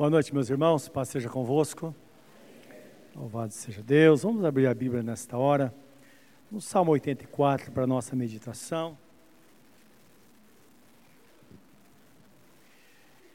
Boa 0.00 0.08
noite, 0.08 0.32
meus 0.32 0.48
irmãos. 0.48 0.88
Paz 0.88 1.10
seja 1.10 1.28
convosco. 1.28 1.94
Louvado 3.14 3.52
seja 3.52 3.82
Deus. 3.82 4.22
Vamos 4.22 4.42
abrir 4.46 4.66
a 4.66 4.72
Bíblia 4.72 5.02
nesta 5.02 5.36
hora. 5.36 5.74
No 6.50 6.58
Salmo 6.58 6.92
84 6.92 7.70
para 7.70 7.84
a 7.84 7.86
nossa 7.86 8.16
meditação. 8.16 8.96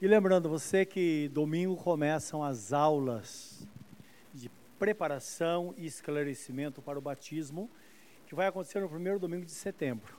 E 0.02 0.08
lembrando 0.08 0.50
você 0.50 0.88
que 0.88 1.30
domingo 1.32 1.76
começam 1.76 2.44
as 2.44 2.74
aulas 2.74 3.68
de 4.34 4.50
preparação 4.80 5.72
e 5.78 5.86
esclarecimento 5.86 6.82
para 6.82 6.98
o 6.98 7.02
batismo, 7.02 7.70
que 8.26 8.34
vai 8.34 8.48
acontecer 8.48 8.80
no 8.80 8.90
primeiro 8.90 9.20
domingo 9.20 9.46
de 9.46 9.52
setembro. 9.52 10.18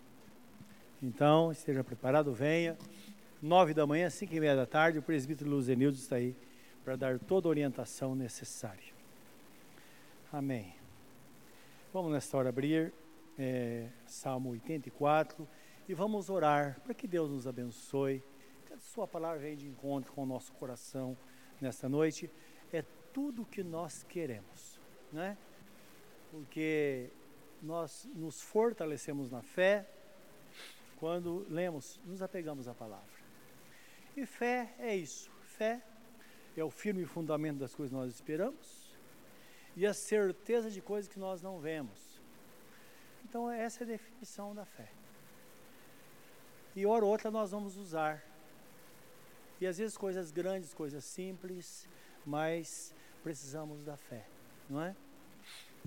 Então, 1.02 1.50
esteja 1.50 1.82
preparado, 1.82 2.32
venha 2.32 2.78
nove 3.40 3.74
da 3.74 3.86
manhã, 3.86 4.08
cinco 4.08 4.34
e 4.34 4.40
meia 4.40 4.56
da 4.56 4.66
tarde, 4.66 4.98
o 4.98 5.02
presbítero 5.02 5.50
Luzenildo 5.50 5.96
está 5.96 6.16
aí 6.16 6.34
para 6.84 6.96
dar 6.96 7.18
toda 7.18 7.48
a 7.48 7.50
orientação 7.50 8.14
necessária. 8.14 8.94
Amém. 10.32 10.74
Vamos 11.92 12.12
nesta 12.12 12.36
hora 12.36 12.48
abrir 12.48 12.92
é, 13.38 13.88
Salmo 14.06 14.50
84 14.50 15.48
e 15.88 15.94
vamos 15.94 16.30
orar 16.30 16.80
para 16.80 16.94
que 16.94 17.06
Deus 17.06 17.30
nos 17.30 17.46
abençoe, 17.46 18.22
que 18.66 18.72
a 18.72 18.78
sua 18.78 19.06
palavra 19.06 19.38
venha 19.38 19.56
de 19.56 19.66
encontro 19.66 20.12
com 20.12 20.22
o 20.22 20.26
nosso 20.26 20.52
coração 20.54 21.16
nesta 21.60 21.88
noite. 21.88 22.30
É 22.72 22.82
tudo 23.12 23.42
o 23.42 23.46
que 23.46 23.62
nós 23.62 24.02
queremos, 24.02 24.80
né? 25.12 25.36
Porque 26.30 27.10
nós 27.62 28.08
nos 28.14 28.42
fortalecemos 28.42 29.30
na 29.30 29.42
fé 29.42 29.88
quando 30.98 31.46
lemos, 31.48 32.00
nos 32.04 32.22
apegamos 32.22 32.68
à 32.68 32.74
palavra. 32.74 33.15
E 34.16 34.24
fé 34.24 34.74
é 34.78 34.96
isso. 34.96 35.30
Fé 35.42 35.82
é 36.56 36.64
o 36.64 36.70
firme 36.70 37.04
fundamento 37.04 37.58
das 37.58 37.74
coisas 37.74 37.90
que 37.90 37.96
nós 37.96 38.14
esperamos 38.14 38.86
e 39.76 39.86
a 39.86 39.92
certeza 39.92 40.70
de 40.70 40.80
coisas 40.80 41.06
que 41.06 41.18
nós 41.18 41.42
não 41.42 41.60
vemos. 41.60 42.18
Então, 43.28 43.50
essa 43.50 43.82
é 43.82 43.84
a 43.84 43.88
definição 43.88 44.54
da 44.54 44.64
fé. 44.64 44.88
E 46.74 46.86
hora 46.86 47.04
ou 47.04 47.10
outra 47.10 47.30
nós 47.30 47.50
vamos 47.50 47.76
usar. 47.76 48.22
E 49.60 49.66
às 49.66 49.76
vezes 49.76 49.96
coisas 49.98 50.30
grandes, 50.30 50.72
coisas 50.72 51.04
simples, 51.04 51.86
mas 52.24 52.94
precisamos 53.22 53.82
da 53.84 53.96
fé, 53.96 54.26
não 54.68 54.80
é? 54.80 54.94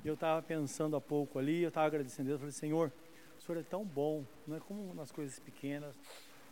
Eu 0.04 0.14
estava 0.14 0.42
pensando 0.42 0.96
há 0.96 1.02
pouco 1.02 1.40
ali, 1.40 1.62
eu 1.62 1.70
estava 1.70 1.88
agradecendo 1.88 2.28
a 2.28 2.30
Deus, 2.30 2.40
falei, 2.40 2.54
Senhor, 2.54 2.92
o 3.38 3.42
Senhor 3.42 3.60
é 3.60 3.64
tão 3.64 3.84
bom, 3.86 4.26
não 4.48 4.58
é 4.58 4.60
como 4.60 4.94
nas 4.94 5.12
coisas 5.12 5.40
pequenas, 5.40 5.96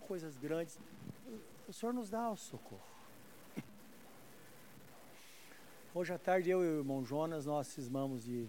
coisas 0.08 0.38
grandes 0.38 0.80
o 1.68 1.74
Senhor 1.74 1.92
nos 1.92 2.10
dá 2.10 2.30
o 2.30 2.38
socorro. 2.38 2.82
Hoje 5.94 6.14
à 6.14 6.18
tarde 6.18 6.50
eu 6.50 6.64
e 6.64 6.68
o 6.68 6.78
irmão 6.80 7.04
Jonas, 7.04 7.46
nós 7.46 7.68
cismamos 7.68 8.24
de 8.24 8.48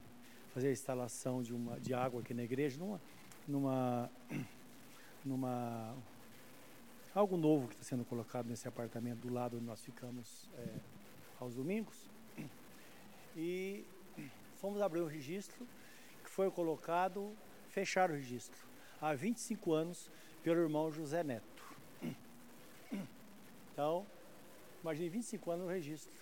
fazer 0.54 0.68
a 0.68 0.72
instalação 0.72 1.42
de, 1.42 1.52
uma, 1.52 1.80
de 1.80 1.92
água 1.92 2.20
aqui 2.20 2.32
na 2.32 2.44
igreja, 2.44 2.78
numa, 2.78 3.00
numa, 3.46 4.10
numa 5.24 5.96
algo 7.12 7.36
novo 7.36 7.66
que 7.66 7.74
está 7.74 7.84
sendo 7.84 8.04
colocado 8.04 8.46
nesse 8.46 8.68
apartamento 8.68 9.18
do 9.18 9.32
lado 9.32 9.56
onde 9.56 9.66
nós 9.66 9.82
ficamos 9.82 10.48
é, 10.56 10.78
aos 11.40 11.56
domingos. 11.56 12.08
E 13.36 13.84
fomos 14.56 14.80
abrir 14.80 15.00
o 15.00 15.06
registro, 15.06 15.66
que 16.22 16.30
foi 16.30 16.50
colocado, 16.50 17.36
fechar 17.70 18.10
o 18.10 18.14
registro, 18.14 18.58
há 19.00 19.14
25 19.14 19.72
anos, 19.72 20.10
pelo 20.42 20.60
irmão 20.60 20.90
José 20.92 21.24
Neto. 21.24 21.47
Então, 23.78 24.04
imagine 24.82 25.08
25 25.08 25.52
anos 25.52 25.66
no 25.66 25.72
registro. 25.72 26.12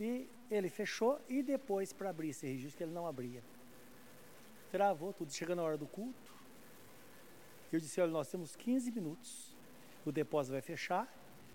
E 0.00 0.28
ele 0.50 0.68
fechou 0.68 1.20
e 1.28 1.44
depois 1.44 1.92
para 1.92 2.10
abrir 2.10 2.30
esse 2.30 2.44
registro, 2.44 2.82
ele 2.82 2.92
não 2.92 3.06
abria. 3.06 3.40
Travou 4.72 5.12
tudo, 5.12 5.32
chegando 5.32 5.60
a 5.60 5.62
hora 5.62 5.78
do 5.78 5.86
culto. 5.86 6.34
Eu 7.72 7.78
disse, 7.78 8.00
olha, 8.00 8.10
nós 8.10 8.28
temos 8.28 8.56
15 8.56 8.90
minutos, 8.90 9.54
o 10.04 10.10
depósito 10.10 10.54
vai 10.54 10.60
fechar, 10.60 11.06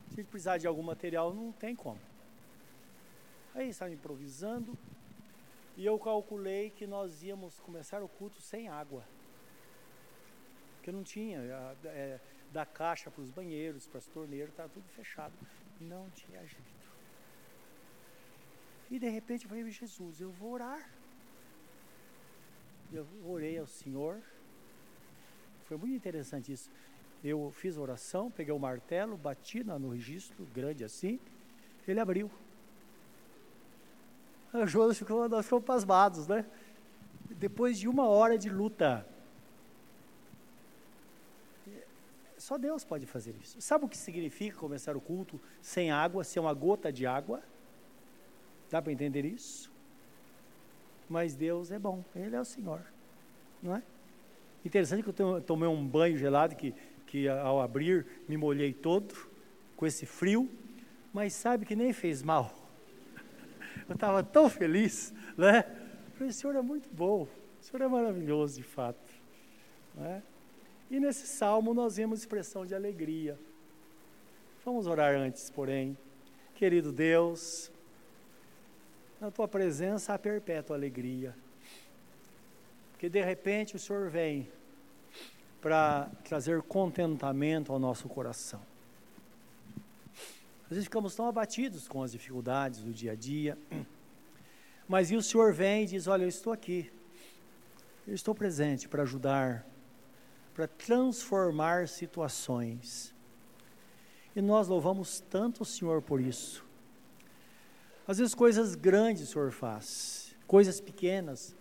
se 0.08 0.14
a 0.14 0.16
gente 0.22 0.30
precisar 0.30 0.58
de 0.58 0.66
algum 0.66 0.82
material, 0.82 1.34
não 1.34 1.52
tem 1.52 1.76
como. 1.76 2.00
Aí 3.54 3.68
estava 3.68 3.92
improvisando, 3.92 4.78
e 5.76 5.86
eu 5.86 6.00
calculei 6.00 6.70
que 6.70 6.88
nós 6.88 7.22
íamos 7.22 7.60
começar 7.60 8.02
o 8.02 8.08
culto 8.08 8.42
sem 8.42 8.70
água. 8.70 9.04
Porque 10.78 10.90
não 10.90 11.04
tinha. 11.04 11.40
É, 11.84 12.22
da 12.52 12.66
caixa 12.66 13.12
para 13.12 13.22
os 13.22 13.30
banheiros, 13.30 13.88
para 13.88 14.00
as 14.00 14.08
torneiras, 14.08 14.50
estava 14.50 14.70
tudo 14.70 14.88
fechado. 14.90 15.34
Não 15.80 16.10
tinha 16.12 16.40
jeito. 16.46 16.90
E 18.90 18.98
de 18.98 19.08
repente 19.08 19.44
eu 19.44 19.50
falei, 19.50 19.70
Jesus, 19.70 20.20
eu 20.20 20.32
vou 20.32 20.54
orar. 20.54 20.90
Eu 22.92 23.06
orei 23.26 23.58
ao 23.58 23.68
Senhor. 23.68 24.20
Foi 25.66 25.78
muito 25.78 25.96
interessante 25.96 26.52
isso. 26.52 26.72
Eu 27.24 27.52
fiz 27.52 27.78
a 27.78 27.82
oração, 27.82 28.32
peguei 28.32 28.54
o 28.54 28.60
martelo, 28.60 29.16
bati 29.18 29.64
no 29.64 29.90
registro, 29.90 30.46
grande 30.54 30.84
assim, 30.84 31.20
ele 31.88 32.00
abriu. 32.00 32.32
A 34.52 34.66
Jonas 34.66 34.98
ficou, 34.98 35.30
nós 35.30 35.46
ficamos 35.46 35.66
pasmados, 35.66 36.28
né? 36.28 36.46
Depois 37.30 37.78
de 37.78 37.88
uma 37.88 38.08
hora 38.08 38.38
de 38.38 38.50
luta, 38.50 39.06
Só 42.50 42.58
Deus 42.58 42.84
pode 42.84 43.06
fazer 43.06 43.36
isso. 43.40 43.62
Sabe 43.62 43.86
o 43.86 43.88
que 43.88 43.96
significa 43.96 44.58
começar 44.58 44.98
o 44.98 45.00
culto 45.00 45.40
sem 45.62 45.92
água, 45.92 46.24
sem 46.24 46.42
uma 46.42 46.52
gota 46.52 46.92
de 46.92 47.06
água? 47.06 47.44
Dá 48.72 48.82
para 48.82 48.92
entender 48.92 49.24
isso? 49.24 49.72
Mas 51.08 51.36
Deus 51.36 51.70
é 51.70 51.78
bom, 51.78 52.04
Ele 52.16 52.36
é 52.36 52.42
o 52.42 52.44
Senhor, 52.44 52.82
não 53.62 53.76
é? 53.76 53.84
Interessante 54.66 55.04
que 55.04 55.22
eu 55.22 55.42
tomei 55.44 55.70
um 55.70 55.86
banho 55.86 56.18
gelado 56.18 56.56
que, 56.56 56.74
que 57.06 57.30
ao 57.30 57.62
abrir 57.62 58.08
me 58.28 58.36
molhei 58.36 58.74
todo 58.74 59.14
com 59.76 59.86
esse 59.86 60.08
frio, 60.08 60.50
mas 61.14 61.34
sabe 61.34 61.68
que 61.68 61.76
nem 61.76 61.94
fez 61.94 62.24
mal. 62.24 62.52
Eu 63.88 63.94
estava 63.94 64.24
tão 64.24 64.50
feliz, 64.50 65.14
né? 65.38 65.62
Falei, 66.16 66.32
o 66.32 66.34
Senhor 66.34 66.56
é 66.56 66.64
muito 66.64 66.90
bom, 66.92 67.28
o 67.62 67.64
Senhor 67.64 67.84
é 67.84 67.88
maravilhoso 67.88 68.56
de 68.56 68.64
fato, 68.64 69.14
não 69.94 70.04
é? 70.04 70.24
E 70.90 71.00
nesse 71.00 71.28
salmo 71.28 71.74
nós 71.74 71.98
vemos 71.98 72.20
expressão 72.20 72.66
de 72.66 72.74
alegria. 72.74 73.38
Vamos 74.66 74.88
orar 74.88 75.16
antes, 75.16 75.50
porém. 75.50 75.98
Querido 76.56 76.92
Deus, 76.92 77.72
na 79.22 79.30
tua 79.30 79.48
presença 79.48 80.14
há 80.14 80.20
perpétua 80.20 80.76
alegria. 80.76 81.36
Porque 82.92 83.08
de 83.08 83.22
repente 83.24 83.76
o 83.76 83.80
Senhor 83.80 84.10
vem 84.10 84.50
para 85.62 86.10
trazer 86.24 86.62
contentamento 86.62 87.72
ao 87.72 87.80
nosso 87.80 88.08
coração. 88.08 88.62
Às 90.64 90.70
vezes 90.70 90.84
ficamos 90.86 91.16
tão 91.16 91.28
abatidos 91.28 91.88
com 91.88 92.04
as 92.04 92.12
dificuldades 92.12 92.82
do 92.82 92.92
dia 92.92 93.14
a 93.14 93.16
dia, 93.16 93.58
mas 94.88 95.12
e 95.12 95.16
o 95.16 95.22
Senhor 95.22 95.54
vem 95.54 95.84
e 95.84 95.88
diz: 95.88 96.08
Olha, 96.08 96.24
eu 96.24 96.30
estou 96.30 96.54
aqui, 96.54 96.92
eu 98.08 98.14
estou 98.14 98.36
presente 98.36 98.88
para 98.88 99.04
ajudar, 99.04 99.66
para 100.60 100.68
transformar 100.68 101.88
situações. 101.88 103.16
E 104.36 104.42
nós 104.42 104.68
louvamos 104.68 105.22
tanto 105.22 105.64
o 105.64 105.66
Senhor 105.66 106.02
por 106.02 106.20
isso. 106.20 106.66
Às 108.06 108.18
vezes 108.18 108.36
coisas 108.36 108.76
grandes 108.76 109.30
o 109.30 109.32
Senhor 109.32 109.52
faz, 109.54 110.36
coisas 110.46 110.82
pequenas, 110.82 111.56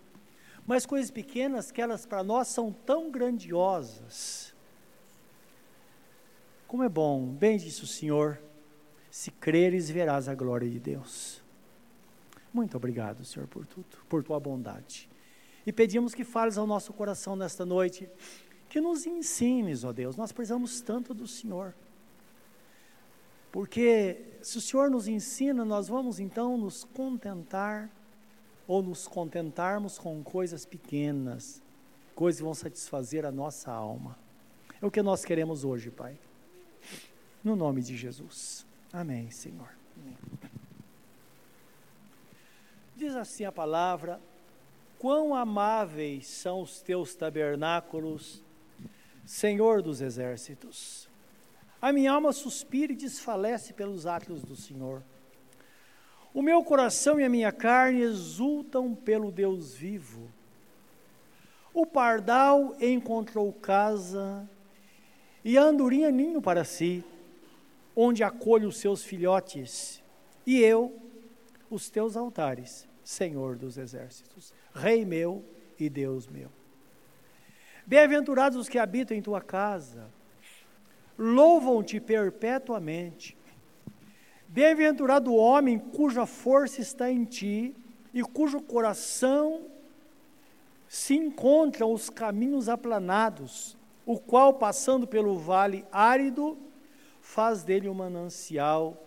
mas 0.67 0.85
coisas 0.85 1.09
pequenas 1.09 1.71
que 1.71 1.81
elas 1.81 2.05
para 2.05 2.25
nós 2.25 2.49
são 2.49 2.73
tão 2.73 3.09
grandiosas. 3.09 4.53
Como 6.67 6.83
é 6.83 6.89
bom, 6.89 7.25
bem 7.25 7.57
disse 7.57 7.85
o 7.85 7.87
Senhor, 7.87 8.37
se 9.09 9.31
creres 9.31 9.89
verás 9.89 10.27
a 10.27 10.35
glória 10.35 10.69
de 10.69 10.77
Deus. 10.77 11.41
Muito 12.53 12.75
obrigado, 12.75 13.23
Senhor, 13.23 13.47
por 13.47 13.65
tudo, 13.65 13.97
por 14.09 14.21
tua 14.25 14.41
bondade. 14.41 15.09
E 15.65 15.71
pedimos 15.71 16.13
que 16.13 16.25
fales 16.25 16.57
ao 16.57 16.67
nosso 16.67 16.91
coração 16.91 17.37
nesta 17.37 17.65
noite 17.65 18.09
que 18.69 18.79
nos 18.79 19.05
ensines, 19.07 19.83
ó 19.83 19.91
Deus, 19.91 20.15
nós 20.15 20.31
precisamos 20.31 20.79
tanto 20.79 21.13
do 21.13 21.27
Senhor. 21.27 21.73
Porque 23.51 24.37
se 24.43 24.59
o 24.59 24.61
Senhor 24.61 24.91
nos 24.91 25.07
ensina, 25.07 25.65
nós 25.65 25.87
vamos 25.87 26.19
então 26.19 26.55
nos 26.55 26.83
contentar 26.83 27.89
ou 28.67 28.83
nos 28.83 29.07
contentarmos 29.07 29.97
com 29.97 30.23
coisas 30.23 30.65
pequenas, 30.65 31.61
coisas 32.13 32.39
que 32.39 32.45
vão 32.45 32.53
satisfazer 32.53 33.25
a 33.25 33.31
nossa 33.31 33.71
alma. 33.71 34.15
É 34.79 34.85
o 34.85 34.91
que 34.91 35.01
nós 35.01 35.25
queremos 35.25 35.65
hoje, 35.65 35.89
Pai. 35.89 36.15
No 37.43 37.55
nome 37.55 37.81
de 37.81 37.97
Jesus. 37.97 38.65
Amém, 38.93 39.31
Senhor. 39.31 39.69
Diz 42.95 43.15
assim 43.15 43.45
a 43.45 43.51
palavra: 43.51 44.21
Quão 44.99 45.33
amáveis 45.33 46.27
são 46.27 46.61
os 46.61 46.81
teus 46.81 47.15
tabernáculos 47.15 48.43
Senhor 49.29 49.83
dos 49.83 50.01
exércitos. 50.01 51.07
A 51.79 51.93
minha 51.93 52.11
alma 52.11 52.33
suspira 52.33 52.93
e 52.93 52.95
desfalece 52.95 53.73
pelos 53.73 54.07
átrios 54.07 54.41
do 54.41 54.55
Senhor. 54.55 55.03
O 56.33 56.41
meu 56.41 56.63
coração 56.63 57.19
e 57.19 57.23
a 57.23 57.29
minha 57.29 57.51
carne 57.51 58.01
exultam 58.01 58.95
pelo 58.95 59.31
Deus 59.31 59.75
vivo. 59.75 60.31
O 61.71 61.85
pardal 61.85 62.75
encontrou 62.81 63.53
casa 63.53 64.49
e 65.45 65.59
a 65.59 65.61
andorinha 65.61 66.09
ninho 66.09 66.41
para 66.41 66.63
si, 66.63 67.03
onde 67.95 68.23
acolhe 68.23 68.65
os 68.65 68.77
seus 68.77 69.03
filhotes, 69.03 70.01
e 70.43 70.59
eu, 70.59 70.99
os 71.69 71.87
teus 71.87 72.17
altares, 72.17 72.87
Senhor 73.03 73.55
dos 73.55 73.77
exércitos, 73.77 74.51
Rei 74.73 75.05
meu 75.05 75.45
e 75.79 75.87
Deus 75.87 76.25
meu. 76.25 76.58
Bem-aventurados 77.89 78.55
os 78.55 78.69
que 78.69 78.77
habitam 78.77 79.17
em 79.17 79.21
tua 79.21 79.41
casa, 79.41 80.11
louvam-te 81.17 81.99
perpetuamente. 81.99 83.35
Bem-aventurado 84.47 85.31
o 85.31 85.35
homem 85.35 85.79
cuja 85.79 86.27
força 86.27 86.81
está 86.81 87.09
em 87.09 87.25
ti 87.25 87.75
e 88.13 88.21
cujo 88.21 88.61
coração 88.61 89.65
se 90.87 91.15
encontra 91.15 91.83
os 91.83 92.11
caminhos 92.11 92.69
aplanados, 92.69 93.75
o 94.05 94.19
qual, 94.19 94.53
passando 94.53 95.07
pelo 95.07 95.39
vale 95.39 95.83
árido, 95.91 96.59
faz 97.19 97.63
dele 97.63 97.89
um 97.89 97.95
manancial, 97.95 99.03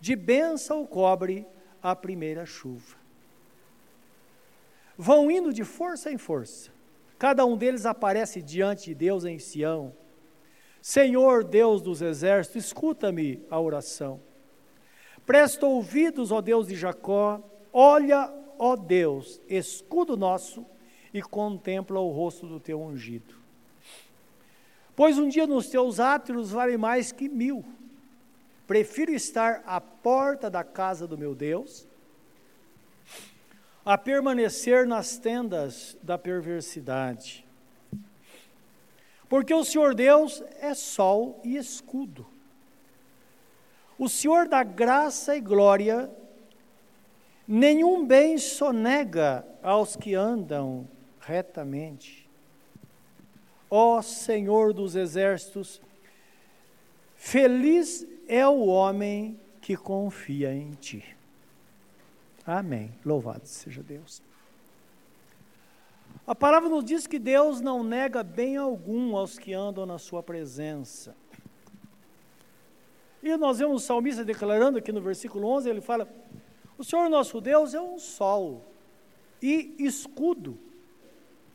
de 0.00 0.16
bênção 0.16 0.86
cobre 0.86 1.46
a 1.82 1.94
primeira 1.94 2.46
chuva. 2.46 2.96
Vão 4.96 5.30
indo 5.30 5.52
de 5.52 5.62
força 5.62 6.10
em 6.10 6.16
força, 6.16 6.77
cada 7.18 7.44
um 7.44 7.56
deles 7.56 7.84
aparece 7.84 8.40
diante 8.40 8.86
de 8.86 8.94
Deus 8.94 9.24
em 9.24 9.38
Sião. 9.38 9.92
Senhor 10.80 11.42
Deus 11.42 11.82
dos 11.82 12.00
exércitos, 12.00 12.66
escuta-me 12.66 13.42
a 13.50 13.60
oração. 13.60 14.20
Presta 15.26 15.66
ouvidos, 15.66 16.30
ó 16.30 16.40
Deus 16.40 16.68
de 16.68 16.76
Jacó, 16.76 17.42
olha, 17.72 18.32
ó 18.58 18.76
Deus, 18.76 19.40
escudo 19.48 20.16
nosso, 20.16 20.64
e 21.12 21.22
contempla 21.22 21.98
o 22.00 22.10
rosto 22.10 22.46
do 22.46 22.60
teu 22.60 22.80
ungido. 22.80 23.34
Pois 24.94 25.18
um 25.18 25.28
dia 25.28 25.46
nos 25.46 25.68
teus 25.68 26.00
átrios 26.00 26.50
vale 26.50 26.76
mais 26.76 27.12
que 27.12 27.28
mil. 27.28 27.64
Prefiro 28.66 29.12
estar 29.12 29.62
à 29.64 29.80
porta 29.80 30.50
da 30.50 30.62
casa 30.62 31.06
do 31.06 31.16
meu 31.16 31.34
Deus, 31.34 31.87
a 33.88 33.96
permanecer 33.96 34.86
nas 34.86 35.16
tendas 35.16 35.96
da 36.02 36.18
perversidade. 36.18 37.42
Porque 39.30 39.54
o 39.54 39.64
Senhor 39.64 39.94
Deus 39.94 40.44
é 40.60 40.74
sol 40.74 41.40
e 41.42 41.56
escudo. 41.56 42.26
O 43.98 44.06
Senhor 44.06 44.46
dá 44.46 44.62
graça 44.62 45.34
e 45.34 45.40
glória, 45.40 46.10
nenhum 47.46 48.06
bem 48.06 48.36
sonega 48.36 49.42
aos 49.62 49.96
que 49.96 50.14
andam 50.14 50.86
retamente. 51.18 52.28
Ó 53.70 54.02
Senhor 54.02 54.74
dos 54.74 54.96
exércitos, 54.96 55.80
feliz 57.16 58.06
é 58.28 58.46
o 58.46 58.66
homem 58.66 59.40
que 59.62 59.78
confia 59.78 60.52
em 60.52 60.72
ti. 60.72 61.17
Amém. 62.48 62.94
Louvado 63.04 63.46
seja 63.46 63.82
Deus. 63.82 64.22
A 66.26 66.34
palavra 66.34 66.70
nos 66.70 66.82
diz 66.82 67.06
que 67.06 67.18
Deus 67.18 67.60
não 67.60 67.84
nega 67.84 68.22
bem 68.22 68.56
algum 68.56 69.14
aos 69.14 69.38
que 69.38 69.52
andam 69.52 69.84
na 69.84 69.98
sua 69.98 70.22
presença. 70.22 71.14
E 73.22 73.36
nós 73.36 73.58
vemos 73.58 73.82
o 73.82 73.86
salmista 73.86 74.24
declarando 74.24 74.78
aqui 74.78 74.90
no 74.90 75.02
versículo 75.02 75.46
11, 75.46 75.68
ele 75.68 75.82
fala: 75.82 76.08
O 76.78 76.84
Senhor 76.84 77.10
nosso 77.10 77.38
Deus 77.38 77.74
é 77.74 77.80
um 77.82 77.98
sol 77.98 78.64
e 79.42 79.74
escudo. 79.78 80.58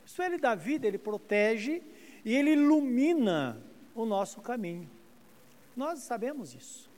Isso 0.06 0.22
ele 0.22 0.38
dá 0.38 0.54
vida, 0.54 0.86
ele 0.86 1.00
protege 1.00 1.82
e 2.24 2.36
ele 2.36 2.52
ilumina 2.52 3.60
o 3.96 4.06
nosso 4.06 4.42
caminho. 4.42 4.88
Nós 5.76 6.02
sabemos 6.02 6.54
isso. 6.54 6.93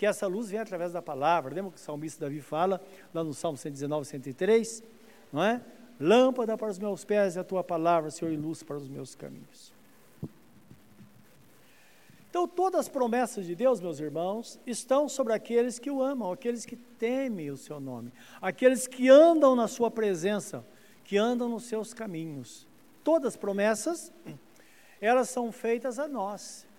Que 0.00 0.06
essa 0.06 0.26
luz 0.26 0.48
vem 0.48 0.58
através 0.58 0.94
da 0.94 1.02
palavra. 1.02 1.54
Lembra 1.54 1.72
que 1.72 1.76
o 1.76 1.78
salmista 1.78 2.24
Davi 2.24 2.40
fala 2.40 2.80
lá 3.12 3.22
no 3.22 3.34
Salmo 3.34 3.58
119, 3.58 4.06
103, 4.06 4.82
não 5.30 5.44
é? 5.44 5.60
Lâmpada 6.00 6.56
para 6.56 6.70
os 6.70 6.78
meus 6.78 7.04
pés 7.04 7.36
é 7.36 7.40
a 7.40 7.44
tua 7.44 7.62
palavra, 7.62 8.10
Senhor, 8.10 8.32
e 8.32 8.36
luz 8.38 8.62
para 8.62 8.78
os 8.78 8.88
meus 8.88 9.14
caminhos. 9.14 9.74
Então, 12.30 12.48
todas 12.48 12.80
as 12.80 12.88
promessas 12.88 13.44
de 13.44 13.54
Deus, 13.54 13.78
meus 13.78 14.00
irmãos, 14.00 14.58
estão 14.66 15.06
sobre 15.06 15.34
aqueles 15.34 15.78
que 15.78 15.90
o 15.90 16.02
amam, 16.02 16.32
aqueles 16.32 16.64
que 16.64 16.76
temem 16.76 17.50
o 17.50 17.56
seu 17.58 17.78
nome, 17.78 18.10
aqueles 18.40 18.86
que 18.86 19.10
andam 19.10 19.54
na 19.54 19.68
sua 19.68 19.90
presença, 19.90 20.64
que 21.04 21.18
andam 21.18 21.46
nos 21.46 21.64
seus 21.64 21.92
caminhos. 21.92 22.66
Todas 23.04 23.34
as 23.34 23.36
promessas, 23.36 24.10
elas 24.98 25.28
são 25.28 25.52
feitas 25.52 25.98
a 25.98 26.08
nós. 26.08 26.69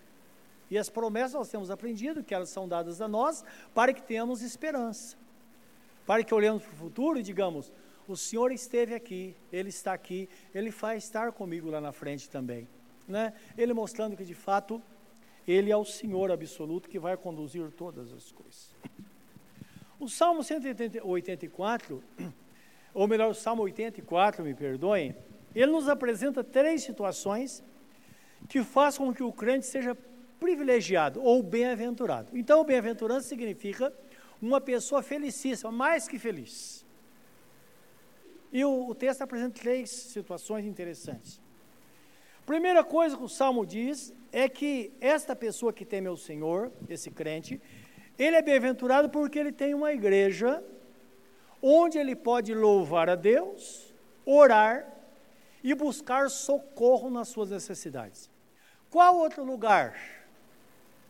E 0.71 0.77
as 0.77 0.89
promessas 0.89 1.33
nós 1.33 1.50
temos 1.50 1.69
aprendido 1.69 2.23
que 2.23 2.33
elas 2.33 2.50
são 2.50 2.68
dadas 2.68 3.01
a 3.01 3.07
nós 3.07 3.44
para 3.73 3.94
que 3.94 4.01
tenhamos 4.01 4.41
esperança. 4.41 5.18
Para 6.06 6.23
que 6.23 6.33
olhemos 6.33 6.63
para 6.63 6.73
o 6.73 6.77
futuro 6.77 7.19
e 7.19 7.23
digamos: 7.23 7.71
o 8.07 8.15
Senhor 8.15 8.51
esteve 8.53 8.95
aqui, 8.95 9.35
Ele 9.51 9.69
está 9.69 9.94
aqui, 9.94 10.29
Ele 10.56 10.71
vai 10.71 10.97
estar 10.97 11.31
comigo 11.33 11.69
lá 11.69 11.81
na 11.81 11.91
frente 11.91 12.29
também. 12.29 12.68
Né? 13.07 13.33
Ele 13.57 13.73
mostrando 13.73 14.15
que 14.15 14.23
de 14.23 14.33
fato 14.33 14.81
ele 15.47 15.71
é 15.71 15.75
o 15.75 15.83
Senhor 15.83 16.31
absoluto 16.31 16.88
que 16.89 17.00
vai 17.00 17.18
conduzir 17.18 17.69
todas 17.71 18.13
as 18.13 18.31
coisas. 18.31 18.75
O 20.00 20.07
Salmo 20.07 20.44
184, 20.44 22.03
ou 22.94 23.07
melhor, 23.07 23.31
o 23.31 23.35
Salmo 23.35 23.63
84, 23.63 24.44
me 24.44 24.53
perdoem, 24.53 25.15
ele 25.53 25.71
nos 25.71 25.89
apresenta 25.89 26.44
três 26.44 26.83
situações 26.83 27.63
que 28.47 28.63
fazem 28.63 29.06
com 29.06 29.13
que 29.13 29.23
o 29.23 29.31
crente 29.31 29.65
seja 29.65 29.95
privilegiado 30.42 31.24
ou 31.24 31.44
bem-aventurado. 31.44 32.36
Então, 32.36 32.66
bem-aventurança 32.66 33.28
significa 33.28 33.94
uma 34.42 34.60
pessoa 34.60 35.04
felicíssima, 35.04 35.72
mais 35.72 36.08
que 36.08 36.18
feliz. 36.18 36.84
E 38.52 38.66
o, 38.66 38.88
o 38.90 38.96
texto 38.96 39.22
apresenta 39.22 39.62
três 39.62 39.92
situações 39.92 40.66
interessantes. 40.66 41.40
Primeira 42.44 42.84
coisa 42.84 43.16
que 43.16 43.24
o 43.24 43.30
Salmo 43.30 43.64
diz 43.66 44.12
é 44.32 44.50
que 44.50 44.92
esta 45.00 45.36
pessoa 45.36 45.72
que 45.72 45.86
teme 45.86 46.08
ao 46.08 46.18
Senhor, 46.18 46.72
esse 46.90 47.12
crente, 47.12 47.62
ele 48.18 48.36
é 48.36 48.42
bem-aventurado 48.42 49.10
porque 49.10 49.38
ele 49.38 49.52
tem 49.52 49.76
uma 49.76 49.94
igreja 49.94 50.64
onde 51.62 52.00
ele 52.00 52.16
pode 52.16 52.52
louvar 52.56 53.07
a 53.12 53.16
Deus, 53.16 53.94
orar 54.26 54.92
e 55.64 55.76
buscar 55.76 56.31
socorro 56.31 57.12
nas 57.12 57.28
suas 57.28 57.52
necessidades. 57.52 58.28
Qual 58.90 59.18
outro 59.18 59.44
lugar 59.45 59.95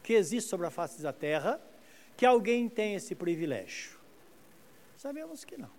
que 0.04 0.14
existe 0.14 0.50
sobre 0.50 0.68
a 0.68 0.72
face 0.72 1.02
da 1.02 1.14
terra 1.14 1.62
que 2.18 2.26
alguém 2.26 2.68
tem 2.70 2.96
esse 2.96 3.16
privilégio? 3.16 4.00
Sabemos 4.98 5.44
que 5.44 5.58
não. 5.58 5.72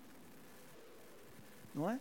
Não 1.74 1.90
é? 1.90 1.98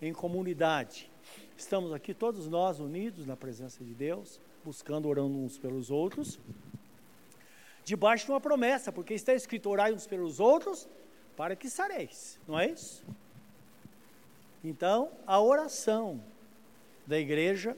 Em 0.00 0.12
comunidade. 0.12 1.10
Estamos 1.56 1.92
aqui 1.92 2.12
todos 2.14 2.48
nós 2.48 2.80
unidos 2.80 3.26
na 3.26 3.36
presença 3.36 3.84
de 3.84 3.94
Deus 3.94 4.40
buscando, 4.64 5.06
orando 5.06 5.36
uns 5.36 5.58
pelos 5.58 5.90
outros, 5.90 6.40
debaixo 7.84 8.24
de 8.24 8.32
uma 8.32 8.40
promessa, 8.40 8.90
porque 8.90 9.14
está 9.14 9.34
escrito: 9.34 9.68
orai 9.68 9.92
uns 9.92 10.06
pelos 10.06 10.40
outros, 10.40 10.88
para 11.36 11.54
que 11.54 11.68
sareis, 11.68 12.40
não 12.48 12.58
é 12.58 12.70
isso? 12.70 13.04
Então, 14.64 15.12
a 15.26 15.38
oração 15.40 16.22
da 17.06 17.18
igreja, 17.18 17.76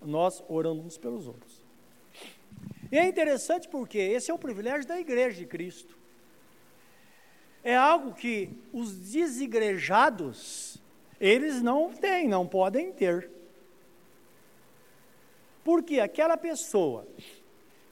nós 0.00 0.42
orando 0.48 0.80
uns 0.82 0.96
pelos 0.96 1.26
outros. 1.26 1.66
E 2.90 2.98
é 2.98 3.06
interessante 3.06 3.68
porque 3.68 3.98
esse 3.98 4.30
é 4.30 4.34
o 4.34 4.38
privilégio 4.38 4.86
da 4.86 4.98
igreja 4.98 5.38
de 5.38 5.46
Cristo. 5.46 5.96
É 7.62 7.76
algo 7.76 8.14
que 8.14 8.50
os 8.72 8.94
desigrejados, 8.94 10.80
eles 11.20 11.60
não 11.60 11.92
têm, 11.92 12.28
não 12.28 12.46
podem 12.46 12.92
ter. 12.92 13.30
Porque 15.62 16.00
aquela 16.00 16.36
pessoa 16.36 17.06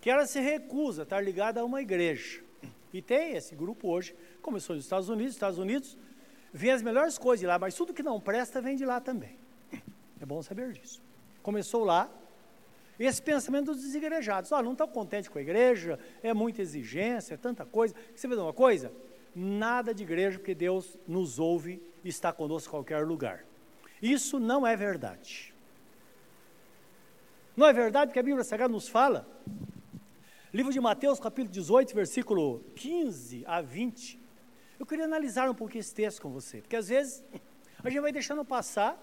que 0.00 0.08
ela 0.08 0.24
se 0.24 0.40
recusa 0.40 1.02
a 1.02 1.04
estar 1.04 1.20
ligada 1.20 1.60
a 1.60 1.64
uma 1.64 1.82
igreja, 1.82 2.42
e 2.92 3.02
tem 3.02 3.36
esse 3.36 3.54
grupo 3.54 3.88
hoje, 3.88 4.14
começou 4.40 4.74
nos 4.74 4.84
Estados 4.84 5.08
Unidos, 5.08 5.34
Estados 5.34 5.58
Unidos, 5.58 5.98
vem 6.52 6.70
as 6.70 6.80
melhores 6.80 7.18
coisas 7.18 7.40
de 7.40 7.46
lá, 7.46 7.58
mas 7.58 7.74
tudo 7.74 7.92
que 7.92 8.02
não 8.02 8.18
presta 8.18 8.60
vem 8.60 8.76
de 8.76 8.86
lá 8.86 9.00
também. 9.00 9.36
É 10.18 10.24
bom 10.24 10.40
saber 10.42 10.72
disso. 10.72 11.02
Começou 11.42 11.84
lá, 11.84 12.10
esse 12.98 13.20
pensamento 13.20 13.66
dos 13.66 13.82
desigrejados. 13.82 14.52
Ah, 14.52 14.62
não 14.62 14.72
estão 14.72 14.88
contentes 14.88 15.28
com 15.28 15.38
a 15.38 15.42
igreja, 15.42 15.98
é 16.22 16.32
muita 16.32 16.62
exigência, 16.62 17.34
é 17.34 17.36
tanta 17.36 17.64
coisa. 17.64 17.94
Você 18.14 18.26
vê 18.26 18.34
uma 18.34 18.52
coisa? 18.52 18.92
Nada 19.34 19.94
de 19.94 20.02
igreja, 20.02 20.38
porque 20.38 20.54
Deus 20.54 20.98
nos 21.06 21.38
ouve 21.38 21.82
e 22.02 22.08
está 22.08 22.32
conosco 22.32 22.68
em 22.68 22.70
qualquer 22.70 23.06
lugar. 23.06 23.44
Isso 24.00 24.38
não 24.38 24.66
é 24.66 24.76
verdade. 24.76 25.54
Não 27.56 27.66
é 27.66 27.72
verdade 27.72 28.12
que 28.12 28.18
a 28.18 28.22
Bíblia 28.22 28.44
Sagrada 28.44 28.72
nos 28.72 28.88
fala 28.88 29.26
Livro 30.56 30.72
de 30.72 30.80
Mateus, 30.80 31.20
capítulo 31.20 31.52
18, 31.52 31.94
versículo 31.94 32.64
15 32.76 33.44
a 33.46 33.60
20. 33.60 34.18
Eu 34.78 34.86
queria 34.86 35.04
analisar 35.04 35.50
um 35.50 35.54
pouquinho 35.54 35.80
esse 35.80 35.94
texto 35.94 36.22
com 36.22 36.30
você, 36.30 36.62
porque 36.62 36.76
às 36.76 36.88
vezes 36.88 37.22
a 37.84 37.90
gente 37.90 38.00
vai 38.00 38.10
deixando 38.10 38.42
passar 38.42 38.98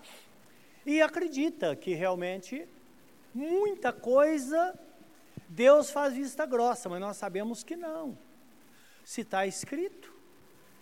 e 0.84 1.00
acredita 1.00 1.76
que 1.76 1.94
realmente 1.94 2.68
muita 3.34 3.92
coisa 3.92 4.78
Deus 5.50 5.92
faz 5.92 6.14
vista 6.14 6.46
grossa, 6.46 6.90
mas 6.90 7.00
nós 7.00 7.18
sabemos 7.18 7.64
que 7.64 7.76
não. 7.76 8.18
Se 9.04 9.22
está 9.22 9.46
escrito, 9.46 10.12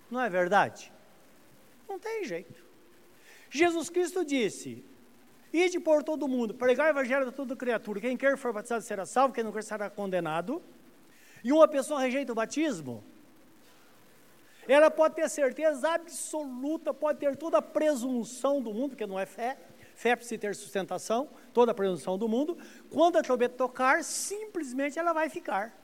não 0.10 0.22
é 0.22 0.29
verdade? 0.29 0.91
Não 1.89 2.00
tem 2.00 2.24
jeito. 2.24 2.63
Jesus 3.50 3.89
Cristo 3.89 4.24
disse: 4.24 4.84
Ide 5.51 5.79
por 5.79 6.03
todo 6.03 6.27
mundo, 6.27 6.53
pregar 6.53 6.88
o 6.88 6.89
evangelho 6.89 7.27
a 7.27 7.31
toda 7.31 7.55
criatura. 7.55 8.00
Quem 8.00 8.15
quer 8.15 8.38
for 8.38 8.53
batizado 8.53 8.84
será 8.84 9.05
salvo, 9.05 9.34
quem 9.34 9.43
não 9.43 9.51
quer 9.51 9.63
será 9.63 9.89
condenado. 9.89 10.62
E 11.43 11.51
uma 11.51 11.67
pessoa 11.67 12.00
rejeita 12.00 12.31
o 12.31 12.36
batismo, 12.36 13.03
ela 14.67 14.89
pode 14.89 15.15
ter 15.15 15.27
certeza 15.29 15.89
absoluta, 15.91 16.93
pode 16.93 17.20
ter 17.20 17.36
toda 17.36 17.58
a 17.58 17.62
presunção 17.62 18.62
do 18.62 18.74
mundo, 18.74 18.91
porque 18.91 19.08
não 19.08 19.20
é 19.20 19.25
fé, 19.25 19.58
fé 20.01 20.15
precisa 20.15 20.41
ter 20.41 20.55
sustentação, 20.55 21.29
toda 21.53 21.72
a 21.72 21.75
presunção 21.75 22.17
do 22.17 22.27
mundo. 22.27 22.58
Quando 22.89 23.17
a 23.17 23.22
trombeta 23.22 23.55
tocar, 23.55 24.03
simplesmente 24.03 24.98
ela 24.98 25.13
vai 25.13 25.29
ficar. 25.29 25.77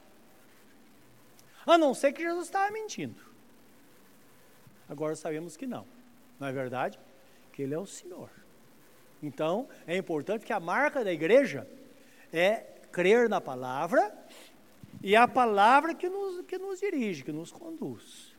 A 1.65 1.77
não 1.77 1.93
ser 1.93 2.13
que 2.13 2.23
Jesus 2.23 2.45
estava 2.45 2.71
mentindo. 2.71 3.21
Agora 4.89 5.15
sabemos 5.15 5.55
que 5.55 5.67
não, 5.67 5.85
não 6.39 6.47
é 6.47 6.51
verdade? 6.51 6.99
Que 7.51 7.61
Ele 7.61 7.75
é 7.75 7.77
o 7.77 7.85
Senhor. 7.85 8.29
Então, 9.21 9.67
é 9.85 9.95
importante 9.95 10.45
que 10.45 10.53
a 10.53 10.59
marca 10.59 11.03
da 11.03 11.11
igreja 11.11 11.67
é 12.33 12.65
crer 12.91 13.29
na 13.29 13.39
palavra 13.39 14.11
e 15.03 15.15
a 15.15 15.27
palavra 15.27 15.93
que 15.93 16.09
nos, 16.09 16.45
que 16.45 16.57
nos 16.57 16.79
dirige, 16.79 17.23
que 17.23 17.31
nos 17.31 17.51
conduz. 17.51 18.35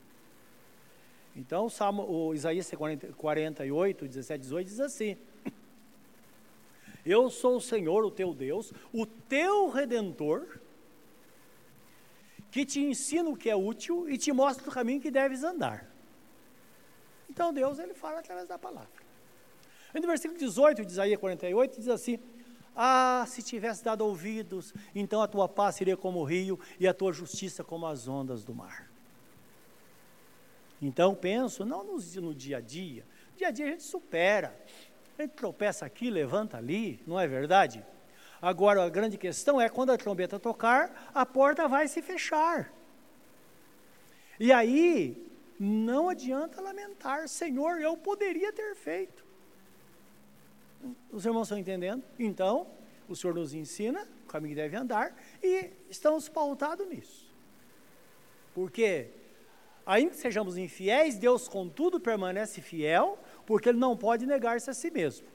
Então, 1.37 1.67
o, 1.67 1.71
Salmo, 1.71 2.03
o 2.03 2.35
Isaías 2.35 2.69
40, 2.69 3.13
48, 3.13 4.09
17, 4.09 4.41
18 4.41 4.67
diz 4.67 4.81
assim: 4.81 5.17
Eu 7.09 7.31
sou 7.31 7.57
o 7.57 7.61
Senhor, 7.61 8.05
o 8.05 8.11
teu 8.11 8.35
Deus, 8.35 8.71
o 8.93 9.07
teu 9.07 9.71
redentor, 9.71 10.61
que 12.51 12.67
te 12.67 12.81
ensina 12.81 13.31
o 13.31 13.37
que 13.37 13.49
é 13.49 13.57
útil 13.57 14.09
e 14.11 14.19
te 14.19 14.31
mostra 14.31 14.69
o 14.69 14.73
caminho 14.73 15.01
que 15.01 15.11
deves 15.11 15.43
andar. 15.43 15.91
Então, 17.31 17.51
Deus, 17.51 17.79
ele 17.79 17.95
fala 17.95 18.19
através 18.19 18.47
da 18.47 18.59
palavra. 18.59 18.91
No 19.95 20.07
versículo 20.07 20.39
18 20.39 20.85
de 20.85 20.93
Isaías 20.93 21.19
48 21.19 21.79
diz 21.79 21.89
assim: 21.89 22.19
Ah, 22.77 23.25
se 23.27 23.43
tivesse 23.43 23.83
dado 23.83 24.03
ouvidos, 24.03 24.75
então 24.95 25.23
a 25.23 25.27
tua 25.27 25.49
paz 25.49 25.77
seria 25.77 25.97
como 25.97 26.21
o 26.21 26.25
rio 26.25 26.61
e 26.79 26.87
a 26.87 26.93
tua 26.93 27.11
justiça 27.11 27.65
como 27.65 27.87
as 27.87 28.07
ondas 28.07 28.45
do 28.45 28.55
mar. 28.55 28.91
Então 30.81 31.15
penso, 31.15 31.65
não 31.65 31.83
no, 31.83 31.99
no 32.21 32.35
dia 32.35 32.59
a 32.59 32.61
dia, 32.61 33.05
dia 33.37 33.49
a 33.49 33.51
dia 33.51 33.67
a 33.67 33.71
gente 33.71 33.83
supera, 33.83 34.57
a 35.19 35.23
gente 35.23 35.35
tropeça 35.35 35.85
aqui, 35.85 36.11
levanta 36.11 36.57
ali, 36.57 37.03
não 37.07 37.19
é 37.19 37.27
verdade? 37.27 37.85
Agora 38.41 38.85
a 38.85 38.89
grande 38.89 39.19
questão 39.19 39.61
é 39.61 39.69
quando 39.69 39.91
a 39.91 39.99
trombeta 39.99 40.39
tocar, 40.39 41.11
a 41.13 41.27
porta 41.27 41.67
vai 41.67 41.89
se 41.89 42.01
fechar. 42.01 42.73
E 44.39 44.53
aí, 44.53 45.27
não 45.59 46.09
adianta 46.09 46.61
lamentar, 46.61 47.29
Senhor, 47.29 47.81
eu 47.81 47.97
poderia 47.97 48.53
ter 48.53 48.77
feito. 48.77 49.27
Os 51.11 51.27
irmãos 51.27 51.49
estão 51.49 51.59
entendendo? 51.59 52.05
Então, 52.17 52.69
o 53.09 53.17
Senhor 53.17 53.35
nos 53.35 53.53
ensina 53.53 54.07
o 54.25 54.29
caminho 54.29 54.55
que 54.55 54.63
deve 54.63 54.77
andar 54.77 55.17
e 55.43 55.71
estamos 55.91 56.29
pautados 56.29 56.87
nisso. 56.87 57.29
Porque, 58.55 59.09
ainda 59.85 60.11
que 60.11 60.17
sejamos 60.17 60.57
infiéis, 60.57 61.17
Deus, 61.17 61.49
contudo, 61.49 61.99
permanece 61.99 62.61
fiel, 62.61 63.19
porque 63.49 63.71
Ele 63.71 63.79
não 63.79 63.97
pode 63.97 64.27
negar-se 64.27 64.69
a 64.69 64.75
si 64.75 64.91
mesmo. 64.91 65.27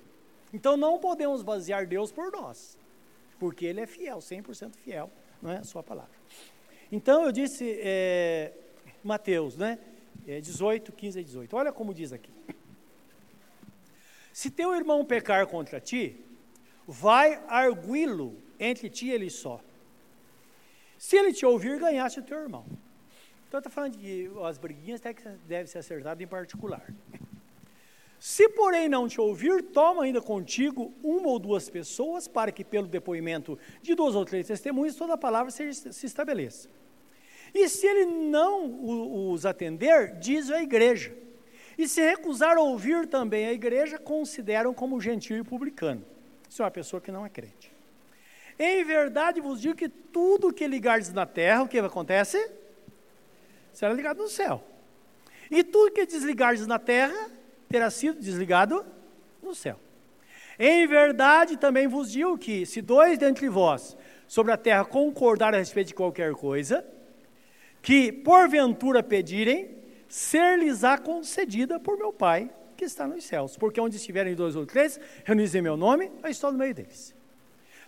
Então, 0.53 0.77
não 0.77 1.00
podemos 1.00 1.41
basear 1.41 1.88
Deus 1.88 2.12
por 2.12 2.32
nós, 2.32 2.77
porque 3.39 3.65
Ele 3.65 3.82
é 3.82 3.88
fiel, 3.88 4.20
100% 4.20 4.75
fiel, 4.75 5.10
não 5.41 5.50
é 5.50 5.58
a 5.58 5.63
Sua 5.63 5.82
palavra. 5.82 6.12
Então, 6.91 7.25
eu 7.25 7.32
disse, 7.32 7.75
é, 7.82 8.53
Mateus, 9.03 9.58
né? 9.58 9.79
É 10.27 10.39
18, 10.39 10.91
15 10.91 11.20
e 11.20 11.24
18. 11.24 11.55
Olha 11.55 11.74
como 11.74 11.91
diz 11.91 12.13
aqui. 12.13 12.29
Se 14.32 14.51
teu 14.51 14.75
irmão 14.75 15.03
pecar 15.03 15.48
contra 15.48 15.79
ti, 15.79 16.15
vai 16.88 17.43
arguí-lo 17.48 18.38
entre 18.60 18.91
ti 18.91 19.08
e 19.08 19.12
ele 19.12 19.32
só. 19.32 19.60
Se 21.00 21.17
ele 21.17 21.34
te 21.34 21.48
ouvir, 21.48 21.79
ganhaste 21.79 22.20
o 22.20 22.24
teu 22.24 22.39
irmão. 22.39 22.63
Então 23.48 23.58
está 23.58 23.72
falando 23.72 23.98
que 23.98 24.29
as 24.43 24.60
briguinhas 24.60 25.01
devem 25.48 25.65
ser 25.65 25.79
acertadas 25.79 26.22
em 26.24 26.27
particular. 26.27 26.93
Se, 28.25 28.48
porém, 28.48 28.88
não 28.88 29.06
te 29.06 29.20
ouvir, 29.20 29.62
toma 29.62 30.06
ainda 30.06 30.22
contigo 30.22 30.94
uma 31.03 31.27
ou 31.27 31.38
duas 31.38 31.70
pessoas, 31.70 32.25
para 32.25 32.53
que, 32.53 32.63
pelo 32.63 32.88
depoimento 32.88 33.60
de 33.82 33.94
duas 33.94 34.15
ou 34.15 34.24
três 34.24 34.48
testemunhas, 34.48 34.96
toda 34.96 35.15
a 35.15 35.18
palavra 35.18 35.51
se, 35.51 35.74
se 35.74 36.06
estabeleça. 36.06 36.70
E 37.53 37.68
se 37.68 37.86
ele 37.86 38.06
não 38.06 39.30
os 39.30 39.46
atender, 39.46 40.15
diz 40.20 40.50
a 40.50 40.63
igreja. 40.63 41.13
E 41.77 41.86
se 41.86 42.01
recusar 42.01 42.58
ouvir 42.58 43.08
também 43.08 43.46
a 43.46 43.51
igreja, 43.51 43.98
consideram 43.98 44.74
como 44.74 45.01
gentil 45.01 45.36
e 45.39 45.44
publicano. 45.44 46.06
Isso 46.50 46.62
é 46.62 46.65
uma 46.65 46.72
pessoa 46.72 47.01
que 47.01 47.12
não 47.12 47.25
é 47.25 47.30
crente. 47.30 47.74
Em 48.58 48.86
verdade 48.86 49.42
vos 49.42 49.60
digo 49.60 49.75
que 49.75 49.89
tudo 49.89 50.53
que 50.53 50.65
ligardes 50.65 51.12
na 51.12 51.25
terra, 51.25 51.63
o 51.63 51.68
que 51.68 51.77
acontece? 51.77 52.50
Será 53.74 53.92
ligado 53.92 54.20
no 54.20 54.30
céu. 54.30 54.63
E 55.51 55.62
tudo 55.62 55.92
que 55.92 56.06
desligardes 56.06 56.65
na 56.65 56.80
terra, 56.80 57.43
terá 57.74 57.89
sido 57.89 58.20
desligado 58.20 58.86
no 59.42 59.56
céu. 59.56 59.80
Em 60.60 60.86
verdade 60.86 61.58
também 61.58 61.88
vos 61.88 62.12
digo 62.12 62.38
que, 62.38 62.68
se 62.68 62.84
dois 62.84 63.18
dentre 63.18 63.50
vós 63.50 63.98
sobre 64.27 64.51
a 64.51 64.58
terra 64.58 64.86
concordar 64.86 65.56
a 65.56 65.58
respeito 65.58 65.88
de 65.88 65.96
qualquer 65.96 66.34
coisa, 66.34 66.86
que 67.82 68.12
porventura 68.12 69.01
pedirem, 69.01 69.75
ser-lhes-á 70.08 71.00
concedida 71.00 71.80
por 71.80 71.98
meu 71.98 72.13
Pai 72.13 72.48
que 72.77 72.86
está 72.86 73.08
nos 73.08 73.24
céus. 73.24 73.58
Porque 73.58 73.82
onde 73.82 73.96
estiverem 73.96 74.36
dois 74.36 74.56
ou 74.56 74.68
três, 74.68 75.00
reunidos 75.25 75.56
em 75.56 75.62
meu 75.63 75.75
nome, 75.75 76.12
eu 76.24 76.30
estou 76.30 76.51
no 76.51 76.60
meio 76.60 76.75
deles. 76.75 77.15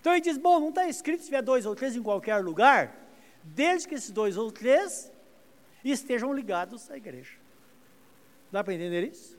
Então 0.01 0.11
ele 0.13 0.21
diz: 0.21 0.35
bom, 0.35 0.59
não 0.59 0.69
está 0.69 0.89
escrito 0.89 1.19
se 1.19 1.25
tiver 1.25 1.43
dois 1.43 1.63
ou 1.63 1.75
três 1.75 1.95
em 1.95 2.01
qualquer 2.01 2.43
lugar, 2.43 3.07
desde 3.43 3.87
que 3.87 3.93
esses 3.93 4.09
dois 4.09 4.35
ou 4.35 4.51
três 4.51 5.11
estejam 5.83 6.33
ligados 6.33 6.89
à 6.89 6.97
igreja. 6.97 7.37
Dá 8.51 8.63
para 8.63 8.73
entender 8.73 9.03
isso? 9.03 9.34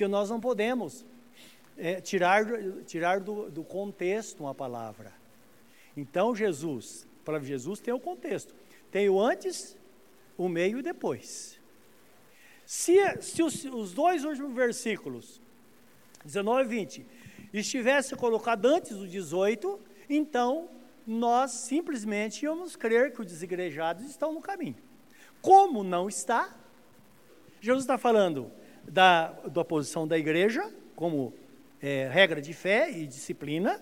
Porque 0.00 0.08
nós 0.08 0.30
não 0.30 0.40
podemos 0.40 1.04
é, 1.76 2.00
tirar, 2.00 2.46
tirar 2.86 3.20
do, 3.20 3.50
do 3.50 3.62
contexto 3.62 4.40
uma 4.40 4.54
palavra. 4.54 5.12
Então 5.94 6.34
Jesus, 6.34 7.06
a 7.20 7.24
palavra 7.26 7.46
de 7.46 7.52
Jesus 7.52 7.80
tem 7.80 7.92
o 7.92 8.00
contexto. 8.00 8.54
Tem 8.90 9.10
o 9.10 9.20
antes, 9.20 9.76
o 10.38 10.48
meio 10.48 10.78
e 10.78 10.82
depois. 10.82 11.60
Se, 12.64 12.96
se 13.20 13.42
os, 13.42 13.62
os, 13.66 13.92
dois 13.92 14.24
últimos 14.24 14.54
versículos, 14.54 15.38
19 16.24 16.62
e 16.62 16.78
20, 16.78 17.06
estivesse 17.52 18.16
colocado 18.16 18.64
antes 18.64 18.96
do 18.96 19.06
18, 19.06 19.78
então 20.08 20.70
nós 21.06 21.50
simplesmente 21.50 22.46
íamos 22.46 22.74
crer 22.74 23.12
que 23.12 23.20
os 23.20 23.26
desigrejados 23.26 24.06
estão 24.06 24.32
no 24.32 24.40
caminho. 24.40 24.76
Como 25.42 25.84
não 25.84 26.08
está, 26.08 26.56
Jesus 27.60 27.82
está 27.82 27.98
falando 27.98 28.50
da, 28.84 29.32
da 29.46 29.64
posição 29.64 30.06
da 30.06 30.18
igreja, 30.18 30.70
como 30.96 31.32
é, 31.80 32.08
regra 32.12 32.40
de 32.40 32.52
fé 32.52 32.90
e 32.90 33.06
disciplina, 33.06 33.80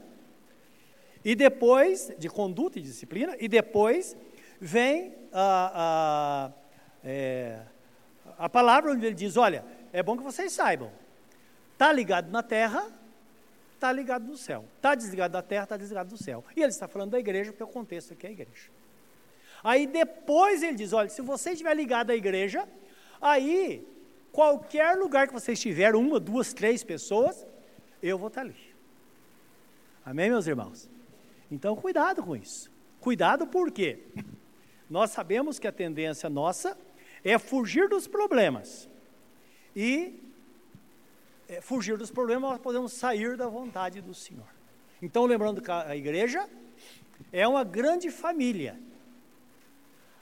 e 1.25 1.35
depois, 1.35 2.13
de 2.19 2.29
conduta 2.29 2.79
e 2.79 2.83
disciplina, 2.83 3.37
e 3.41 3.49
depois 3.49 4.17
vem 4.61 5.15
a, 5.33 6.53
a 6.55 6.69
é, 7.05 7.61
a 8.37 8.49
palavra 8.49 8.93
onde 8.93 9.07
ele 9.07 9.15
diz: 9.15 9.37
olha, 9.37 9.65
é 9.93 10.03
bom 10.03 10.17
que 10.17 10.23
vocês 10.23 10.53
saibam, 10.53 10.91
está 11.73 11.93
ligado 11.93 12.31
na 12.31 12.43
terra, 12.43 12.87
está 13.75 13.91
ligado 13.93 14.27
no 14.27 14.37
céu. 14.37 14.65
Está 14.77 14.95
desligado 14.95 15.33
da 15.33 15.43
terra, 15.43 15.65
está 15.65 15.77
desligado 15.77 16.11
do 16.11 16.23
céu. 16.23 16.45
E 16.57 16.61
ele 16.61 16.69
está 16.69 16.89
falando 16.89 17.11
da 17.11 17.19
igreja, 17.19 17.53
porque 17.53 17.65
o 17.65 17.69
contexto 17.69 18.13
aqui 18.13 18.27
é 18.27 18.29
a 18.29 18.33
igreja. 18.33 18.71
Aí 19.63 19.87
depois 19.87 20.63
ele 20.63 20.77
diz: 20.77 20.93
olha, 20.93 21.09
se 21.09 21.23
você 21.23 21.51
estiver 21.51 21.75
ligado 21.75 22.11
à 22.11 22.17
igreja, 22.17 22.69
aí 23.21 23.87
qualquer 24.33 24.97
lugar 24.97 25.27
que 25.27 25.33
você 25.33 25.53
estiver, 25.53 25.95
uma, 25.95 26.21
duas, 26.21 26.53
três 26.53 26.85
pessoas, 26.85 27.47
eu 28.03 28.19
vou 28.19 28.29
estar 28.29 28.43
ali. 28.43 28.57
Amém, 30.05 30.31
meus 30.31 30.47
irmãos? 30.47 30.89
Então, 31.51 31.77
cuidado 31.77 32.23
com 32.23 32.37
isso. 32.37 32.71
Cuidado 33.01 33.47
porque 33.47 33.99
nós 34.89 35.11
sabemos 35.11 35.59
que 35.59 35.67
a 35.67 35.73
tendência 35.73 36.29
nossa 36.31 36.77
é 37.25 37.39
fugir 37.39 37.89
dos 37.89 38.07
problemas. 38.07 38.89
E 39.75 40.19
é, 41.49 41.61
fugir 41.61 41.97
dos 41.97 42.11
problemas, 42.11 42.51
nós 42.51 42.61
podemos 42.61 42.93
sair 42.93 43.37
da 43.37 43.49
vontade 43.49 44.01
do 44.01 44.15
Senhor. 44.15 44.47
Então, 45.01 45.25
lembrando 45.25 45.63
que 45.63 45.71
a 45.71 45.97
igreja 45.97 46.49
é 47.33 47.47
uma 47.47 47.65
grande 47.65 48.11
família. 48.11 48.79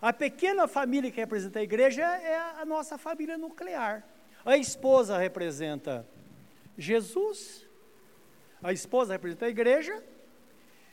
A 0.01 0.13
pequena 0.13 0.69
família 0.69 1.11
que 1.11 1.21
representa 1.21 1.59
a 1.59 1.63
igreja 1.63 2.03
é 2.03 2.61
a 2.61 2.65
nossa 2.65 2.99
família 2.99 3.39
nuclear. 3.39 4.05
A 4.45 4.57
esposa 4.57 5.19
representa 5.19 6.07
Jesus, 6.77 7.67
a 8.63 8.73
esposa 8.73 9.15
representa 9.15 9.47
a 9.47 9.49
igreja 9.49 10.03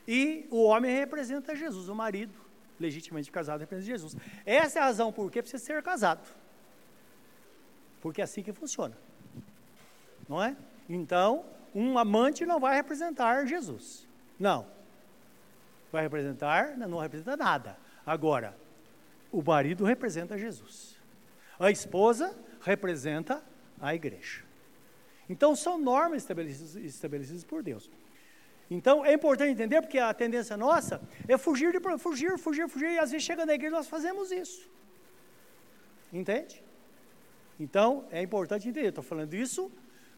e 0.07 0.47
o 0.49 0.63
homem 0.63 0.95
representa 0.95 1.55
Jesus, 1.55 1.89
o 1.89 1.95
marido, 1.95 2.37
legitimamente 2.79 3.31
casado, 3.31 3.59
representa 3.59 3.87
Jesus. 3.87 4.15
Essa 4.45 4.79
é 4.79 4.81
a 4.81 4.85
razão 4.85 5.11
por 5.11 5.29
que 5.31 5.41
precisa 5.41 5.63
ser 5.63 5.83
casado. 5.83 6.27
Porque 8.01 8.21
é 8.21 8.23
assim 8.23 8.41
que 8.41 8.51
funciona. 8.51 8.97
Não 10.27 10.41
é? 10.41 10.55
Então, 10.89 11.45
um 11.75 11.97
amante 11.97 12.45
não 12.45 12.59
vai 12.59 12.75
representar 12.75 13.45
Jesus. 13.45 14.07
Não. 14.39 14.65
Vai 15.91 16.03
representar, 16.03 16.77
não 16.77 16.97
representa 16.97 17.37
nada. 17.37 17.77
Agora, 18.05 18.55
o 19.33 19.41
marido 19.41 19.83
representa 19.83 20.37
Jesus. 20.37 20.95
A 21.59 21.71
esposa 21.71 22.37
representa 22.61 23.43
a 23.81 23.93
igreja. 23.93 24.43
Então, 25.27 25.55
são 25.55 25.77
normas 25.77 26.21
estabelecidas, 26.21 26.75
estabelecidas 26.75 27.43
por 27.43 27.63
Deus. 27.63 27.89
Então, 28.69 29.03
é 29.03 29.13
importante 29.13 29.51
entender, 29.51 29.81
porque 29.81 29.97
a 29.97 30.13
tendência 30.13 30.55
nossa 30.55 31.01
é 31.27 31.37
fugir, 31.37 31.71
de, 31.71 31.79
fugir, 31.97 32.37
fugir, 32.37 32.69
fugir, 32.69 32.91
e 32.91 32.99
às 32.99 33.11
vezes 33.11 33.25
chega 33.25 33.45
na 33.45 33.53
igreja 33.53 33.75
nós 33.75 33.87
fazemos 33.87 34.31
isso. 34.31 34.69
Entende? 36.11 36.63
Então, 37.59 38.05
é 38.11 38.21
importante 38.21 38.69
entender. 38.69 38.89
Estou 38.89 39.03
falando 39.03 39.33
isso 39.33 39.71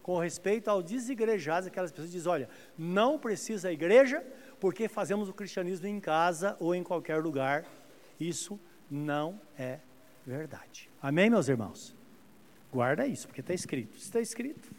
com 0.03 0.19
respeito 0.19 0.67
ao 0.67 0.83
desigrejados, 0.83 1.67
aquelas 1.67 1.91
pessoas 1.91 2.09
que 2.09 2.17
dizem, 2.17 2.31
olha, 2.31 2.49
não 2.77 3.17
precisa 3.17 3.69
a 3.69 3.71
igreja, 3.71 4.23
porque 4.59 4.87
fazemos 4.87 5.29
o 5.29 5.33
cristianismo 5.33 5.87
em 5.87 5.99
casa 5.99 6.57
ou 6.59 6.75
em 6.75 6.83
qualquer 6.83 7.23
lugar. 7.23 7.65
Isso 8.19 8.59
não 8.89 9.39
é 9.57 9.79
verdade. 10.25 10.89
Amém, 11.01 11.29
meus 11.29 11.47
irmãos? 11.47 11.95
Guarda 12.71 13.05
isso, 13.07 13.27
porque 13.27 13.41
está 13.41 13.53
escrito. 13.53 13.97
Se 13.97 14.05
está 14.05 14.19
escrito, 14.19 14.71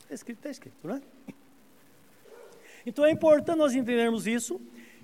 está 0.00 0.14
escrito, 0.14 0.38
está 0.38 0.50
escrito, 0.50 0.88
né? 0.88 1.02
Então 2.86 3.02
é 3.02 3.10
importante 3.10 3.56
nós 3.56 3.74
entendermos 3.74 4.26
isso, 4.26 4.60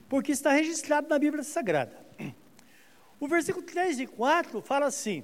porque 0.06 0.32
está 0.32 0.52
registrado 0.52 1.08
na 1.08 1.18
Bíblia 1.18 1.42
Sagrada. 1.42 1.96
O 3.20 3.28
versículo 3.28 3.64
3 3.64 4.00
e 4.00 4.06
4 4.06 4.62
fala 4.62 4.86
assim: 4.86 5.22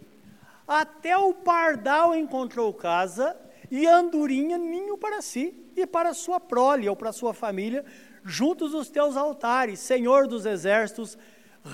Até 0.69 1.17
o 1.17 1.33
pardal 1.33 2.15
encontrou 2.15 2.73
casa, 2.75 3.35
e 3.71 3.87
andorinha 3.87 4.59
ninho 4.59 4.99
para 4.99 5.23
si, 5.23 5.55
e 5.75 5.87
para 5.87 6.13
sua 6.13 6.39
prole, 6.39 6.89
ou 6.89 6.95
para 6.95 7.11
sua 7.11 7.33
família, 7.33 7.85
juntos 8.23 8.75
os 8.75 8.91
teus 8.91 9.17
altares, 9.17 9.81
Senhor 9.81 10.29
dos 10.29 10.45
exércitos, 10.45 11.17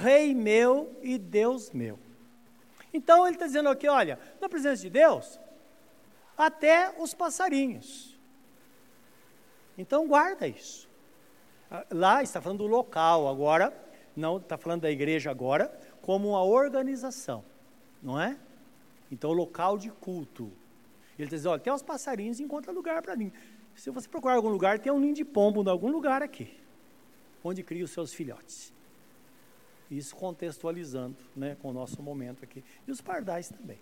Rei 0.00 0.34
meu 0.34 0.96
e 1.02 1.18
Deus 1.18 1.70
meu. 1.70 1.98
Então 2.92 3.26
ele 3.26 3.36
está 3.36 3.46
dizendo 3.46 3.68
aqui: 3.68 3.88
olha, 3.88 4.18
na 4.40 4.48
presença 4.48 4.82
de 4.82 4.90
Deus, 4.90 5.38
até 6.36 6.94
os 6.98 7.14
passarinhos. 7.14 8.18
Então 9.76 10.06
guarda 10.06 10.46
isso. 10.46 10.88
Ah, 11.70 11.86
lá 11.90 12.22
está 12.22 12.40
falando 12.40 12.58
do 12.58 12.66
local 12.66 13.28
agora, 13.28 13.72
não 14.16 14.36
está 14.36 14.58
falando 14.58 14.82
da 14.82 14.90
igreja 14.90 15.30
agora, 15.30 15.72
como 16.00 16.30
uma 16.30 16.42
organização, 16.42 17.44
não 18.02 18.20
é? 18.20 18.36
Então, 19.10 19.30
local 19.32 19.76
de 19.76 19.90
culto. 19.90 20.50
Ele 21.18 21.24
está 21.26 21.36
dizendo: 21.36 21.52
olha, 21.52 21.56
até 21.58 21.72
os 21.72 21.82
passarinhos 21.82 22.40
encontram 22.40 22.74
lugar 22.74 23.02
para 23.02 23.14
mim. 23.14 23.30
Se 23.74 23.90
você 23.90 24.08
procurar 24.08 24.34
algum 24.34 24.48
lugar, 24.48 24.78
tem 24.78 24.92
um 24.92 24.98
ninho 24.98 25.14
de 25.14 25.24
pombo 25.24 25.62
em 25.62 25.68
algum 25.68 25.90
lugar 25.90 26.22
aqui, 26.22 26.58
onde 27.42 27.62
cria 27.62 27.84
os 27.84 27.90
seus 27.90 28.12
filhotes. 28.12 28.72
Isso 29.92 30.16
contextualizando 30.16 31.18
né, 31.36 31.54
com 31.60 31.68
o 31.68 31.72
nosso 31.72 32.02
momento 32.02 32.42
aqui. 32.42 32.64
E 32.88 32.90
os 32.90 33.02
pardais 33.02 33.50
também. 33.50 33.78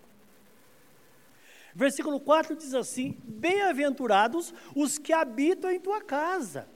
Versículo 1.73 2.19
4 2.19 2.57
diz 2.57 2.75
assim: 2.75 3.17
Bem-aventurados 3.23 4.53
os 4.75 4.99
que 4.99 5.13
habitam 5.13 5.71
em 5.71 5.79
tua 5.79 6.01
casa, 6.01 6.67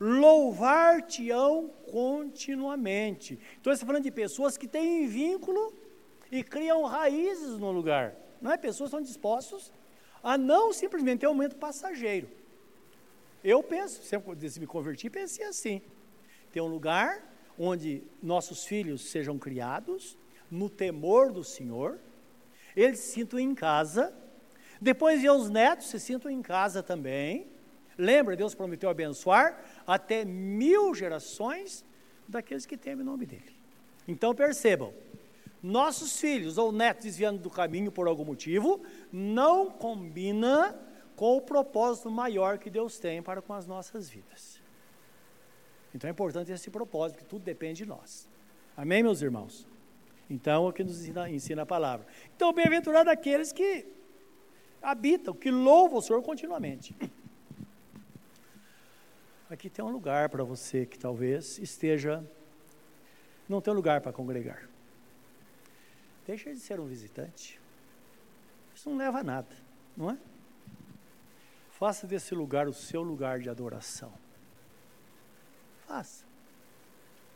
louvar-te-ão 0.00 1.70
continuamente. 1.88 3.38
Então, 3.60 3.72
está 3.72 3.86
falando 3.86 4.02
de 4.02 4.10
pessoas 4.10 4.56
que 4.56 4.66
têm 4.66 5.06
vínculo 5.06 5.72
e 6.32 6.42
criam 6.42 6.82
raízes 6.82 7.58
no 7.58 7.70
lugar. 7.70 8.16
Não 8.42 8.50
é? 8.50 8.56
Pessoas 8.56 8.90
que 8.90 8.96
estão 8.96 9.00
dispostas 9.00 9.72
a 10.20 10.36
não 10.36 10.72
simplesmente 10.72 11.20
ter 11.20 11.28
um 11.28 11.34
momento 11.34 11.54
passageiro. 11.54 12.28
Eu 13.44 13.62
penso, 13.62 14.02
sempre 14.02 14.34
que 14.34 14.58
me 14.60 14.66
converti, 14.66 15.08
pensei 15.08 15.46
assim: 15.46 15.80
ter 16.50 16.60
um 16.60 16.66
lugar 16.66 17.35
onde 17.58 18.02
nossos 18.22 18.64
filhos 18.64 19.10
sejam 19.10 19.38
criados 19.38 20.16
no 20.50 20.68
temor 20.68 21.32
do 21.32 21.42
Senhor, 21.42 21.98
eles 22.76 23.00
se 23.00 23.12
sintam 23.12 23.38
em 23.38 23.54
casa, 23.54 24.14
depois 24.80 25.24
os 25.24 25.48
netos 25.48 25.88
se 25.88 25.98
sintam 25.98 26.30
em 26.30 26.42
casa 26.42 26.82
também. 26.82 27.46
Lembra, 27.96 28.36
Deus 28.36 28.54
prometeu 28.54 28.90
abençoar 28.90 29.58
até 29.86 30.24
mil 30.24 30.94
gerações 30.94 31.84
daqueles 32.28 32.66
que 32.66 32.76
temem 32.76 33.02
o 33.02 33.04
nome 33.10 33.24
dele. 33.24 33.56
Então 34.06 34.34
percebam, 34.34 34.92
nossos 35.62 36.20
filhos 36.20 36.58
ou 36.58 36.70
netos 36.70 37.04
desviando 37.04 37.40
do 37.40 37.50
caminho 37.50 37.90
por 37.90 38.06
algum 38.06 38.24
motivo, 38.24 38.82
não 39.10 39.70
combina 39.70 40.78
com 41.16 41.38
o 41.38 41.40
propósito 41.40 42.10
maior 42.10 42.58
que 42.58 42.68
Deus 42.68 42.98
tem 42.98 43.22
para 43.22 43.40
com 43.40 43.54
as 43.54 43.66
nossas 43.66 44.08
vidas. 44.08 44.55
Então 45.96 46.08
é 46.08 46.10
importante 46.10 46.52
esse 46.52 46.70
propósito, 46.70 47.18
que 47.18 47.24
tudo 47.24 47.42
depende 47.42 47.82
de 47.82 47.86
nós. 47.86 48.28
Amém, 48.76 49.02
meus 49.02 49.22
irmãos? 49.22 49.66
Então, 50.28 50.66
é 50.66 50.68
o 50.68 50.72
que 50.72 50.84
nos 50.84 51.00
ensina, 51.00 51.30
ensina 51.30 51.62
a 51.62 51.66
palavra. 51.66 52.06
Então, 52.36 52.52
bem-aventurado 52.52 53.08
aqueles 53.08 53.50
que 53.50 53.86
habitam, 54.82 55.32
que 55.32 55.50
louvam 55.50 55.98
o 55.98 56.02
Senhor 56.02 56.20
continuamente. 56.22 56.94
Aqui 59.48 59.70
tem 59.70 59.82
um 59.82 59.88
lugar 59.88 60.28
para 60.28 60.44
você 60.44 60.84
que 60.84 60.98
talvez 60.98 61.58
esteja, 61.58 62.22
não 63.48 63.62
tem 63.62 63.72
lugar 63.72 64.02
para 64.02 64.12
congregar. 64.12 64.68
Deixa 66.26 66.52
de 66.52 66.60
ser 66.60 66.78
um 66.78 66.86
visitante. 66.86 67.58
Isso 68.74 68.90
não 68.90 68.98
leva 68.98 69.20
a 69.20 69.24
nada, 69.24 69.56
não 69.96 70.10
é? 70.10 70.18
Faça 71.70 72.06
desse 72.06 72.34
lugar 72.34 72.68
o 72.68 72.74
seu 72.74 73.02
lugar 73.02 73.40
de 73.40 73.48
adoração. 73.48 74.25
Faça. 75.86 76.24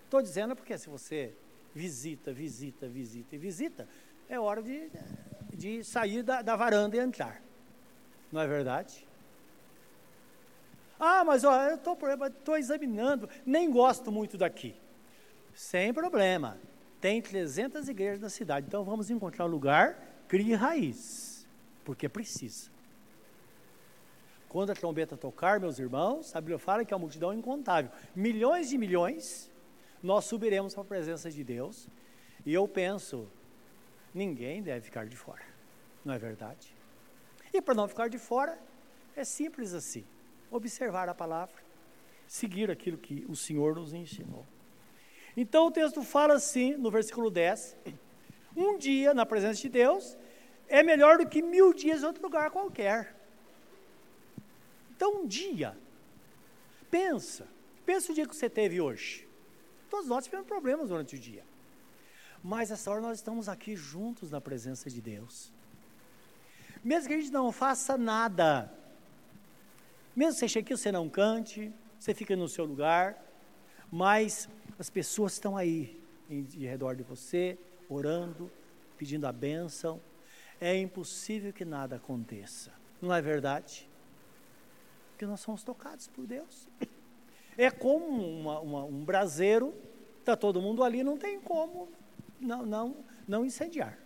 Estou 0.05 0.21
dizendo 0.21 0.57
porque 0.57 0.77
se 0.77 0.89
você 0.89 1.33
visita, 1.75 2.33
visita, 2.33 2.89
visita 2.89 3.37
e 3.37 3.39
visita, 3.39 3.89
é 4.29 4.39
hora 4.39 4.63
de, 4.63 4.91
de 5.55 5.85
sair 5.85 6.23
da, 6.23 6.43
da 6.43 6.57
varanda 6.57 6.97
e 6.97 7.01
entrar. 7.01 7.41
Não 8.33 8.41
é 8.41 8.47
verdade? 8.47 9.07
Ah, 10.99 11.25
mas 11.25 11.45
ó, 11.45 11.65
eu 11.65 11.77
estou 11.77 12.59
examinando, 12.59 13.29
nem 13.47 13.71
gosto 13.71 14.13
muito 14.13 14.37
daqui. 14.37 14.75
Sem 15.55 15.95
problema. 15.95 16.59
Tem 17.01 17.23
300 17.23 17.89
igrejas 17.89 18.21
na 18.21 18.29
cidade, 18.29 18.67
então 18.67 18.85
vamos 18.85 19.11
encontrar 19.11 19.47
um 19.47 19.49
lugar, 19.49 19.99
crie 20.29 20.55
raiz, 20.55 21.47
porque 21.85 22.09
precisa. 22.09 22.71
Quando 24.51 24.71
a 24.71 24.75
trombeta 24.75 25.17
tocar, 25.17 25.61
meus 25.61 25.79
irmãos, 25.79 26.35
a 26.35 26.41
Bíblia 26.41 26.59
fala 26.59 26.85
que 26.85 26.93
a 26.93 26.99
multidão 26.99 27.31
é 27.31 27.37
incontável. 27.37 27.89
Milhões 28.17 28.69
de 28.69 28.77
milhões, 28.77 29.49
nós 30.03 30.25
subiremos 30.25 30.75
para 30.75 30.83
a 30.83 30.87
presença 30.87 31.31
de 31.31 31.45
Deus. 31.45 31.89
E 32.45 32.53
eu 32.53 32.67
penso, 32.67 33.31
ninguém 34.13 34.61
deve 34.61 34.81
ficar 34.81 35.07
de 35.07 35.17
fora. 35.17 35.45
Não 36.05 36.13
é 36.13 36.19
verdade? 36.19 36.75
E 37.55 37.63
para 37.63 37.75
não 37.75 37.87
ficar 37.87 38.09
de 38.09 38.19
fora, 38.19 38.59
é 39.15 39.23
simples 39.23 39.73
assim. 39.73 40.05
Observar 40.51 41.09
a 41.09 41.15
palavra, 41.15 41.55
seguir 42.27 42.73
aquilo 42.73 42.99
que 42.99 43.25
o 43.29 43.37
Senhor 43.37 43.77
nos 43.77 43.93
ensinou. 43.95 44.45
Então 45.37 45.69
o 45.69 45.71
texto 45.71 46.03
fala 46.03 46.35
assim, 46.35 46.75
no 46.75 46.91
versículo 46.91 47.31
10: 47.31 47.77
Um 48.57 48.77
dia 48.77 49.15
na 49.15 49.25
presença 49.25 49.61
de 49.61 49.69
Deus 49.69 50.19
é 50.67 50.83
melhor 50.83 51.19
do 51.19 51.29
que 51.29 51.41
mil 51.41 51.73
dias 51.73 52.03
em 52.03 52.07
outro 52.07 52.21
lugar 52.21 52.51
qualquer. 52.51 53.20
Então, 55.01 55.23
um 55.23 55.27
dia, 55.27 55.75
pensa, 56.91 57.49
pensa 57.87 58.13
o 58.13 58.15
dia 58.15 58.27
que 58.27 58.37
você 58.37 58.51
teve 58.51 58.83
hoje. 58.83 59.27
Todos 59.89 60.07
nós 60.07 60.25
tivemos 60.25 60.47
problemas 60.47 60.91
durante 60.91 61.17
o 61.17 61.19
dia. 61.19 61.43
Mas 62.45 62.71
essa 62.71 62.91
hora 62.91 63.01
nós 63.01 63.17
estamos 63.17 63.49
aqui 63.49 63.75
juntos 63.75 64.31
na 64.31 64.43
presença 64.43 64.91
de 64.91 65.01
Deus. 65.01 65.51
Mesmo 66.85 67.09
que 67.09 67.15
a 67.15 67.17
gente 67.17 67.33
não 67.33 67.51
faça 67.51 67.97
nada, 67.97 68.71
mesmo 70.15 70.35
que 70.35 70.41
você 70.41 70.49
chegue 70.49 70.67
aqui, 70.67 70.77
você 70.77 70.93
não 70.93 71.09
cante, 71.09 71.73
você 71.99 72.13
fica 72.13 72.37
no 72.37 72.47
seu 72.47 72.67
lugar, 72.67 73.25
mas 73.91 74.51
as 74.79 74.91
pessoas 74.91 75.33
estão 75.33 75.57
aí, 75.57 75.99
em, 76.29 76.43
de 76.43 76.67
redor 76.67 76.95
de 76.95 77.03
você, 77.03 77.59
orando, 77.89 78.53
pedindo 78.99 79.27
a 79.27 79.33
bênção. 79.33 79.99
É 80.61 80.77
impossível 80.77 81.55
que 81.55 81.65
nada 81.65 81.97
aconteça. 81.97 82.71
Não 83.01 83.15
é 83.15 83.23
verdade? 83.23 83.90
Porque 85.21 85.29
nós 85.29 85.41
somos 85.41 85.63
tocados 85.63 86.09
por 86.09 86.27
Deus. 86.27 86.67
É 87.59 87.71
como 87.71 88.25
uma, 88.25 88.59
uma, 88.61 88.85
um 88.87 89.05
braseiro, 89.05 89.75
está 90.19 90.35
todo 90.35 90.63
mundo 90.63 90.83
ali, 90.83 91.05
não 91.05 91.19
tem 91.19 91.39
como 91.39 91.93
não, 92.41 92.65
não, 92.65 93.05
não 93.29 93.45
incendiar. 93.45 93.99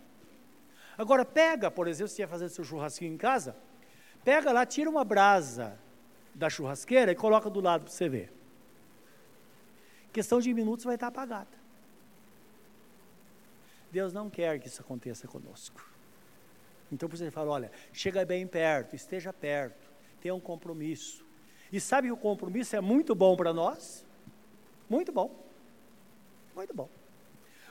Agora, 0.97 1.23
pega, 1.23 1.71
por 1.71 1.87
exemplo, 1.87 2.09
se 2.09 2.21
ia 2.21 2.27
fazer 2.27 2.49
seu 2.49 2.65
churrasquinho 2.65 3.13
em 3.13 3.17
casa, 3.17 3.55
pega 4.25 4.51
lá, 4.51 4.65
tira 4.65 4.89
uma 4.89 5.05
brasa 5.05 5.79
da 6.33 6.49
churrasqueira 6.49 7.13
e 7.13 7.15
coloca 7.15 7.49
do 7.49 7.61
lado 7.61 7.85
para 7.85 7.93
você 7.93 8.09
ver. 8.09 8.33
Questão 10.11 10.41
de 10.41 10.53
minutos 10.53 10.83
vai 10.83 10.95
estar 10.95 11.07
apagada. 11.07 11.57
Deus 13.89 14.11
não 14.11 14.29
quer 14.29 14.59
que 14.59 14.67
isso 14.67 14.81
aconteça 14.81 15.29
conosco. 15.29 15.81
Então, 16.91 17.07
por 17.07 17.15
isso 17.15 17.23
ele 17.23 17.31
fala: 17.31 17.51
olha, 17.51 17.71
chega 17.93 18.25
bem 18.25 18.45
perto, 18.45 18.97
esteja 18.97 19.31
perto, 19.31 19.84
tenha 20.25 20.33
um 20.33 20.39
compromisso. 20.39 21.23
E 21.71 21.79
sabe 21.79 22.07
que 22.07 22.11
o 22.11 22.17
compromisso 22.17 22.75
é 22.75 22.81
muito 22.81 23.13
bom 23.13 23.35
para 23.35 23.53
nós? 23.53 24.03
Muito 24.89 25.11
bom. 25.11 25.29
Muito 26.55 26.73
bom. 26.73 26.89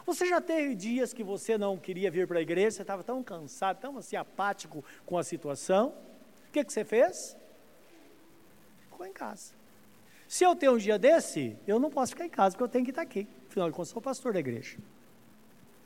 Você 0.07 0.25
já 0.27 0.41
teve 0.41 0.77
dias 0.77 1.13
que 1.13 1.25
você 1.25 1.59
não 1.59 1.77
queria 1.77 2.13
vir 2.13 2.29
para 2.29 2.39
a 2.39 2.43
igreja, 2.43 2.71
você 2.71 2.83
estava 2.83 3.03
tão 3.03 3.25
cansado, 3.25 3.81
tão 3.81 3.99
assim 3.99 4.15
apático 4.15 4.85
com 5.05 5.19
a 5.19 5.25
situação. 5.25 5.89
O 6.49 6.53
que, 6.53 6.63
que 6.63 6.73
você 6.73 6.85
fez? 6.85 7.37
Ficou 8.83 9.05
em 9.05 9.13
casa. 9.13 9.53
Se 10.29 10.45
eu 10.45 10.55
tenho 10.55 10.75
um 10.75 10.79
dia 10.79 10.97
desse, 10.97 11.59
eu 11.67 11.81
não 11.81 11.91
posso 11.91 12.13
ficar 12.13 12.27
em 12.27 12.31
casa, 12.31 12.55
porque 12.55 12.63
eu 12.63 12.69
tenho 12.69 12.85
que 12.85 12.93
estar 12.93 13.03
aqui. 13.03 13.27
Afinal 13.49 13.69
de 13.69 13.75
contas, 13.75 13.89
sou 13.89 14.01
pastor 14.01 14.33
da 14.33 14.39
igreja. 14.39 14.79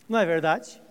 Não 0.06 0.18
é 0.18 0.26
verdade? 0.26 0.82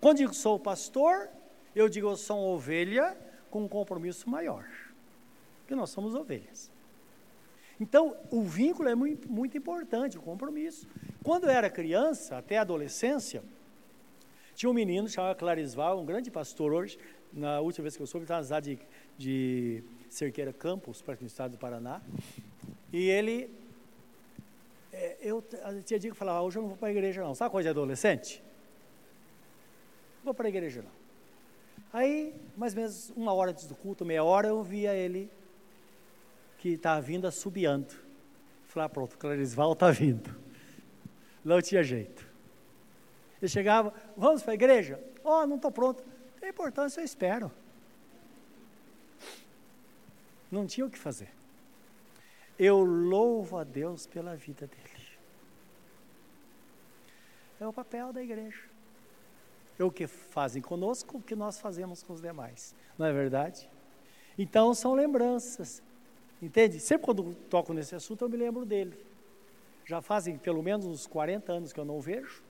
Quando 0.00 0.16
digo 0.16 0.32
sou 0.32 0.58
pastor, 0.58 1.28
eu 1.76 1.86
digo 1.86 2.08
eu 2.08 2.16
sou 2.16 2.54
ovelha 2.54 3.27
com 3.50 3.64
um 3.64 3.68
compromisso 3.68 4.28
maior. 4.28 4.68
Porque 5.60 5.74
nós 5.74 5.90
somos 5.90 6.14
ovelhas. 6.14 6.70
Então, 7.80 8.16
o 8.30 8.42
vínculo 8.42 8.88
é 8.88 8.94
muito, 8.94 9.30
muito 9.30 9.56
importante, 9.56 10.18
o 10.18 10.22
compromisso. 10.22 10.88
Quando 11.22 11.44
eu 11.44 11.50
era 11.50 11.70
criança, 11.70 12.36
até 12.36 12.58
adolescência, 12.58 13.42
tinha 14.54 14.68
um 14.68 14.74
menino 14.74 15.08
chamado 15.08 15.36
Clarisval, 15.36 16.00
um 16.00 16.04
grande 16.04 16.30
pastor 16.30 16.72
hoje, 16.72 16.98
na 17.32 17.60
última 17.60 17.84
vez 17.84 17.96
que 17.96 18.02
eu 18.02 18.06
soube, 18.06 18.24
estava 18.24 18.40
na 18.40 18.44
cidade 18.44 18.80
de, 19.16 19.84
de 19.84 19.84
Cerqueira 20.10 20.52
Campos, 20.52 21.00
perto 21.00 21.20
do 21.20 21.26
estado 21.26 21.52
do 21.52 21.58
Paraná, 21.58 22.02
e 22.92 23.08
ele, 23.08 23.48
é, 24.92 25.18
eu 25.20 25.44
tinha 25.84 26.00
dia 26.00 26.10
que 26.10 26.16
falava, 26.16 26.38
ah, 26.38 26.42
hoje 26.42 26.58
eu 26.58 26.62
não 26.62 26.70
vou 26.70 26.78
para 26.78 26.88
a 26.88 26.90
igreja 26.90 27.22
não, 27.22 27.34
sabe 27.34 27.52
coisa 27.52 27.68
de 27.68 27.70
adolescente? 27.70 28.42
Não 30.18 30.24
vou 30.24 30.34
para 30.34 30.46
a 30.46 30.48
igreja 30.48 30.82
não. 30.82 30.97
Aí, 31.92 32.34
mais 32.56 32.74
ou 32.74 32.80
menos 32.80 33.10
uma 33.16 33.32
hora 33.32 33.50
antes 33.50 33.66
do 33.66 33.74
culto, 33.74 34.04
meia 34.04 34.22
hora, 34.22 34.48
eu 34.48 34.62
via 34.62 34.94
ele 34.94 35.30
que 36.58 36.70
estava 36.70 37.00
vindo 37.00 37.26
assobiando. 37.26 37.94
Falei, 38.66 38.86
ah, 38.86 38.88
pronto, 38.88 39.16
Clarisval 39.16 39.72
está 39.72 39.90
vindo. 39.90 40.34
Não 41.44 41.62
tinha 41.62 41.82
jeito. 41.82 42.28
Ele 43.40 43.48
chegava, 43.48 43.94
vamos 44.16 44.42
para 44.42 44.52
a 44.52 44.54
igreja? 44.54 45.00
Oh, 45.24 45.46
não 45.46 45.56
estou 45.56 45.70
pronto. 45.70 46.04
Tem 46.40 46.50
importância, 46.50 47.00
eu 47.00 47.04
espero. 47.04 47.50
Não 50.50 50.66
tinha 50.66 50.86
o 50.86 50.90
que 50.90 50.98
fazer. 50.98 51.30
Eu 52.58 52.82
louvo 52.82 53.56
a 53.56 53.64
Deus 53.64 54.06
pela 54.06 54.34
vida 54.34 54.66
dele. 54.66 55.08
É 57.60 57.66
o 57.66 57.72
papel 57.72 58.12
da 58.12 58.22
igreja. 58.22 58.67
É 59.78 59.84
o 59.84 59.90
que 59.90 60.06
fazem 60.06 60.60
conosco, 60.60 61.18
o 61.18 61.22
que 61.22 61.36
nós 61.36 61.60
fazemos 61.60 62.02
com 62.02 62.12
os 62.12 62.20
demais. 62.20 62.74
Não 62.98 63.06
é 63.06 63.12
verdade? 63.12 63.68
Então 64.36 64.74
são 64.74 64.94
lembranças. 64.94 65.82
Entende? 66.40 66.78
Sempre 66.80 67.04
quando 67.04 67.34
toco 67.48 67.72
nesse 67.72 67.94
assunto 67.94 68.24
eu 68.24 68.28
me 68.28 68.36
lembro 68.36 68.64
dele. 68.64 68.98
Já 69.84 70.00
fazem 70.00 70.36
pelo 70.36 70.62
menos 70.62 70.84
uns 70.84 71.06
40 71.06 71.52
anos 71.52 71.72
que 71.72 71.80
eu 71.80 71.84
não 71.84 72.00
vejo, 72.00 72.42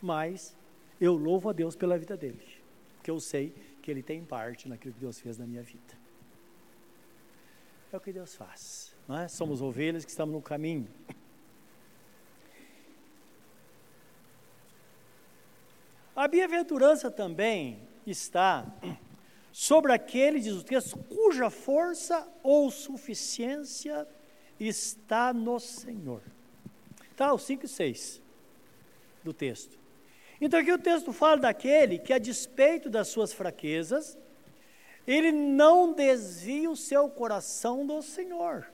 mas 0.00 0.56
eu 1.00 1.14
louvo 1.14 1.48
a 1.48 1.52
Deus 1.52 1.74
pela 1.74 1.98
vida 1.98 2.16
dele, 2.16 2.42
porque 2.96 3.10
eu 3.10 3.18
sei 3.18 3.52
que 3.82 3.90
ele 3.90 4.02
tem 4.02 4.24
parte 4.24 4.68
naquilo 4.68 4.94
que 4.94 5.00
Deus 5.00 5.18
fez 5.18 5.38
na 5.38 5.46
minha 5.46 5.62
vida. 5.62 5.98
É 7.92 7.96
o 7.96 8.00
que 8.00 8.12
Deus 8.12 8.34
faz. 8.36 8.94
Não 9.08 9.18
é? 9.18 9.28
Somos 9.28 9.62
ovelhas 9.62 10.04
que 10.04 10.10
estamos 10.10 10.34
no 10.34 10.42
caminho. 10.42 10.88
A 16.18 16.26
bem-aventurança 16.26 17.12
também 17.12 17.80
está 18.04 18.66
sobre 19.52 19.92
aquele, 19.92 20.40
diz 20.40 20.52
o 20.54 20.64
texto, 20.64 20.98
cuja 20.98 21.48
força 21.48 22.26
ou 22.42 22.72
suficiência 22.72 24.04
está 24.58 25.32
no 25.32 25.60
Senhor. 25.60 26.20
Tá, 27.14 27.32
o 27.32 27.38
5 27.38 27.66
e 27.66 27.68
6 27.68 28.20
do 29.22 29.32
texto. 29.32 29.78
Então 30.40 30.58
aqui 30.58 30.72
o 30.72 30.78
texto 30.80 31.12
fala 31.12 31.36
daquele 31.36 32.00
que, 32.00 32.12
a 32.12 32.18
despeito 32.18 32.90
das 32.90 33.06
suas 33.06 33.32
fraquezas, 33.32 34.18
ele 35.06 35.30
não 35.30 35.92
desvia 35.92 36.68
o 36.68 36.76
seu 36.76 37.08
coração 37.08 37.86
do 37.86 38.02
Senhor 38.02 38.68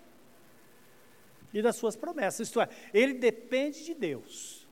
e 1.52 1.60
das 1.60 1.76
suas 1.76 1.94
promessas. 1.94 2.48
Isto 2.48 2.62
é, 2.62 2.70
ele 2.94 3.12
depende 3.12 3.84
de 3.84 3.92
Deus. 3.92 4.63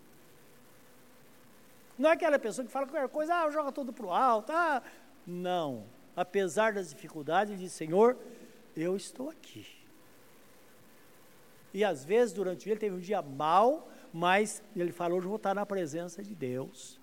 Não 2.03 2.11
é 2.11 2.13
aquela 2.15 2.39
pessoa 2.39 2.65
que 2.67 2.73
fala 2.77 2.87
qualquer 2.87 3.09
coisa, 3.09 3.35
ah, 3.35 3.51
joga 3.51 3.73
tudo 3.79 3.93
para 3.93 4.07
o 4.07 4.13
alto, 4.13 4.53
ah, 4.53 4.83
não 5.27 5.69
apesar 6.17 6.73
das 6.73 6.91
dificuldades, 6.91 7.53
ele 7.53 7.63
diz: 7.63 7.73
Senhor, 7.73 8.17
eu 8.77 8.97
estou 8.97 9.31
aqui. 9.31 9.67
E 11.75 11.83
às 11.83 12.05
vezes, 12.05 12.35
durante 12.35 12.61
o 12.61 12.65
dia, 12.65 12.73
ele 12.75 12.81
teve 12.81 12.97
um 12.97 13.01
dia 13.01 13.23
mal, 13.23 13.89
mas 14.13 14.63
ele 14.77 14.93
falou: 14.93 15.21
vou 15.21 15.37
estar 15.37 15.55
na 15.55 15.67
presença 15.67 16.23
de 16.23 16.35
Deus. 16.35 17.01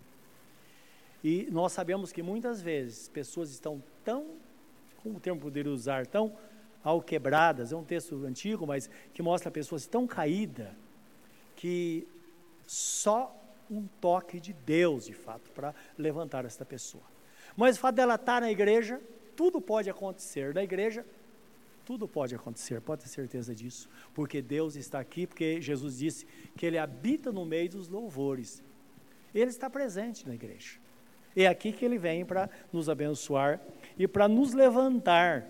E 1.24 1.48
nós 1.52 1.74
sabemos 1.74 2.12
que 2.12 2.24
muitas 2.24 2.62
vezes 2.62 3.10
pessoas 3.10 3.50
estão 3.50 3.84
tão, 4.06 4.38
como 5.04 5.18
o 5.18 5.20
termo 5.20 5.40
poderia 5.40 5.72
usar, 5.72 6.08
tão 6.08 6.38
alquebradas, 6.82 7.74
é 7.74 7.76
um 7.76 7.84
texto 7.84 8.24
antigo, 8.26 8.66
mas 8.66 8.90
que 9.14 9.22
mostra 9.22 9.52
pessoas 9.52 9.86
tão 9.86 10.08
caídas, 10.08 10.70
que 11.58 12.08
só 12.66 13.36
um 13.70 13.88
toque 14.02 14.40
de 14.40 14.54
Deus, 14.54 15.06
de 15.06 15.14
fato, 15.14 15.52
para 15.52 15.74
levantar 15.98 16.46
esta 16.46 16.66
pessoa. 16.66 17.04
Mas 17.56 17.78
o 17.78 17.80
fato 17.80 17.96
dela 17.96 18.16
estar 18.16 18.42
na 18.42 18.52
igreja, 18.52 19.02
tudo 19.36 19.62
pode 19.62 19.90
acontecer. 19.90 20.54
Na 20.54 20.64
igreja, 20.64 21.06
tudo 21.86 22.08
pode 22.08 22.36
acontecer, 22.36 22.82
pode 22.82 23.04
ter 23.04 23.10
certeza 23.10 23.54
disso. 23.54 23.90
Porque 24.14 24.42
Deus 24.42 24.76
está 24.76 25.00
aqui, 25.00 25.26
porque 25.26 25.62
Jesus 25.62 25.98
disse 25.98 26.26
que 26.56 26.66
Ele 26.66 26.78
habita 26.78 27.32
no 27.32 27.46
meio 27.46 27.70
dos 27.70 27.88
louvores. 27.88 28.64
Ele 29.34 29.50
está 29.50 29.70
presente 29.70 30.28
na 30.28 30.36
igreja. 30.36 30.80
É 31.36 31.48
aqui 31.48 31.72
que 31.72 31.86
Ele 31.86 31.98
vem 31.98 32.26
para 32.26 32.50
nos 32.72 32.90
abençoar 32.90 33.62
e 33.98 34.08
para 34.08 34.28
nos 34.28 34.54
levantar 34.54 35.48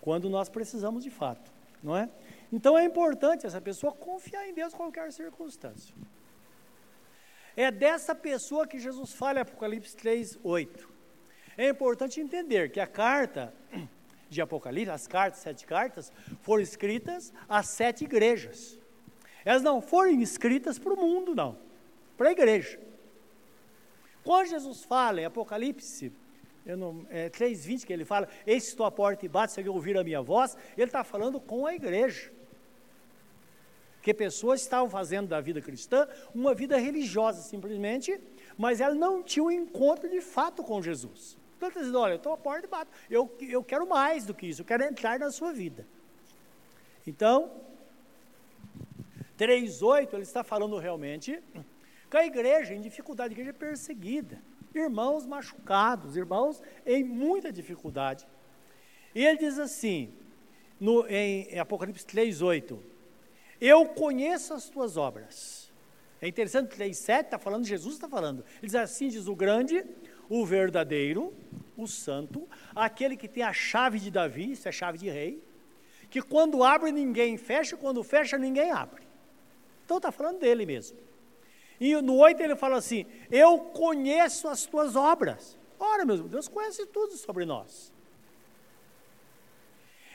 quando 0.00 0.28
nós 0.30 0.48
precisamos 0.48 1.04
de 1.04 1.10
fato, 1.10 1.52
não 1.82 1.96
é? 1.96 2.08
Então 2.52 2.76
é 2.76 2.84
importante 2.84 3.46
essa 3.46 3.60
pessoa 3.60 3.92
confiar 3.92 4.48
em 4.48 4.54
Deus 4.54 4.72
em 4.72 4.76
qualquer 4.76 5.12
circunstância. 5.12 5.94
É 7.56 7.70
dessa 7.70 8.14
pessoa 8.14 8.66
que 8.66 8.78
Jesus 8.78 9.12
fala 9.12 9.38
em 9.38 9.42
Apocalipse 9.42 9.96
3, 9.96 10.38
8. 10.42 10.88
É 11.56 11.68
importante 11.68 12.20
entender 12.20 12.70
que 12.70 12.80
a 12.80 12.86
carta 12.86 13.52
de 14.28 14.40
Apocalipse, 14.40 14.90
as 14.90 15.06
cartas, 15.06 15.40
sete 15.40 15.66
cartas, 15.66 16.12
foram 16.40 16.62
escritas 16.62 17.32
às 17.48 17.66
sete 17.68 18.04
igrejas. 18.04 18.78
Elas 19.44 19.62
não 19.62 19.82
foram 19.82 20.12
escritas 20.20 20.78
para 20.78 20.94
o 20.94 20.96
mundo, 20.96 21.34
não, 21.34 21.58
para 22.16 22.28
a 22.28 22.32
igreja. 22.32 22.78
Quando 24.22 24.48
Jesus 24.48 24.84
fala 24.84 25.20
em 25.20 25.24
Apocalipse, 25.24 26.12
não, 26.64 27.06
é 27.10 27.28
3,20 27.28 27.84
que 27.84 27.92
ele 27.92 28.04
fala, 28.04 28.28
eis 28.46 28.68
estou 28.68 28.86
à 28.86 28.90
porta 28.90 29.24
e 29.24 29.28
bate, 29.28 29.52
se 29.52 29.60
alguém 29.60 29.72
ouvir 29.72 29.96
a 29.98 30.04
minha 30.04 30.22
voz, 30.22 30.56
ele 30.76 30.86
está 30.86 31.02
falando 31.02 31.40
com 31.40 31.66
a 31.66 31.74
igreja. 31.74 32.30
Que 34.02 34.14
pessoas 34.14 34.60
estavam 34.60 34.88
fazendo 34.88 35.28
da 35.28 35.40
vida 35.40 35.60
cristã 35.60 36.08
uma 36.34 36.54
vida 36.54 36.76
religiosa 36.78 37.42
simplesmente, 37.42 38.18
mas 38.56 38.80
ela 38.80 38.94
não 38.94 39.22
tinha 39.22 39.44
um 39.44 39.50
encontro 39.50 40.08
de 40.08 40.20
fato 40.20 40.62
com 40.62 40.80
Jesus. 40.82 41.36
Então 41.56 41.68
ele 41.68 41.72
está 41.72 41.80
dizendo, 41.80 41.98
olha, 41.98 42.12
eu 42.12 42.16
estou 42.16 42.32
à 42.32 42.36
porta 42.38 42.66
e 42.66 42.70
bato. 42.70 42.90
Eu, 43.10 43.36
eu 43.40 43.62
quero 43.62 43.86
mais 43.86 44.24
do 44.24 44.32
que 44.32 44.46
isso, 44.46 44.62
eu 44.62 44.66
quero 44.66 44.82
entrar 44.82 45.18
na 45.18 45.30
sua 45.30 45.52
vida. 45.52 45.86
Então, 47.06 47.50
3,8, 49.38 50.14
ele 50.14 50.22
está 50.22 50.42
falando 50.44 50.78
realmente 50.78 51.42
que 52.10 52.16
a 52.16 52.26
igreja 52.26 52.74
em 52.74 52.80
dificuldade, 52.80 53.32
a 53.32 53.36
igreja 53.36 53.52
perseguida, 53.52 54.42
irmãos 54.74 55.26
machucados, 55.26 56.16
irmãos 56.16 56.62
em 56.84 57.02
muita 57.04 57.52
dificuldade. 57.52 58.26
E 59.14 59.26
ele 59.26 59.38
diz 59.38 59.58
assim, 59.58 60.12
no, 60.78 61.06
em 61.08 61.58
Apocalipse 61.58 62.04
3,8, 62.04 62.78
eu 63.60 63.86
conheço 63.86 64.54
as 64.54 64.68
tuas 64.68 64.96
obras. 64.96 65.70
É 66.20 66.28
interessante, 66.28 66.76
3,7 66.76 67.24
está 67.24 67.38
falando, 67.38 67.66
Jesus 67.66 67.94
está 67.94 68.08
falando. 68.08 68.44
Ele 68.58 68.66
diz 68.66 68.74
assim, 68.74 69.08
diz 69.08 69.26
o 69.26 69.34
grande, 69.34 69.84
o 70.28 70.44
verdadeiro, 70.44 71.34
o 71.76 71.86
santo, 71.86 72.48
aquele 72.74 73.16
que 73.16 73.26
tem 73.26 73.42
a 73.42 73.52
chave 73.52 73.98
de 73.98 74.10
Davi, 74.10 74.52
isso 74.52 74.68
é 74.68 74.72
chave 74.72 74.98
de 74.98 75.08
rei, 75.08 75.42
que 76.10 76.20
quando 76.20 76.62
abre 76.62 76.92
ninguém 76.92 77.36
fecha, 77.36 77.76
quando 77.76 78.02
fecha 78.02 78.36
ninguém 78.36 78.70
abre. 78.70 79.02
Então 79.84 79.96
está 79.96 80.12
falando 80.12 80.38
dele 80.38 80.66
mesmo. 80.66 80.98
E 81.80 81.94
no 82.02 82.16
8 82.16 82.42
ele 82.42 82.54
fala 82.54 82.76
assim: 82.76 83.06
Eu 83.30 83.58
conheço 83.58 84.46
as 84.46 84.66
tuas 84.66 84.94
obras. 84.94 85.58
Ora, 85.78 86.04
meu 86.04 86.18
Deus 86.28 86.46
conhece 86.46 86.84
tudo 86.86 87.16
sobre 87.16 87.46
nós. 87.46 87.92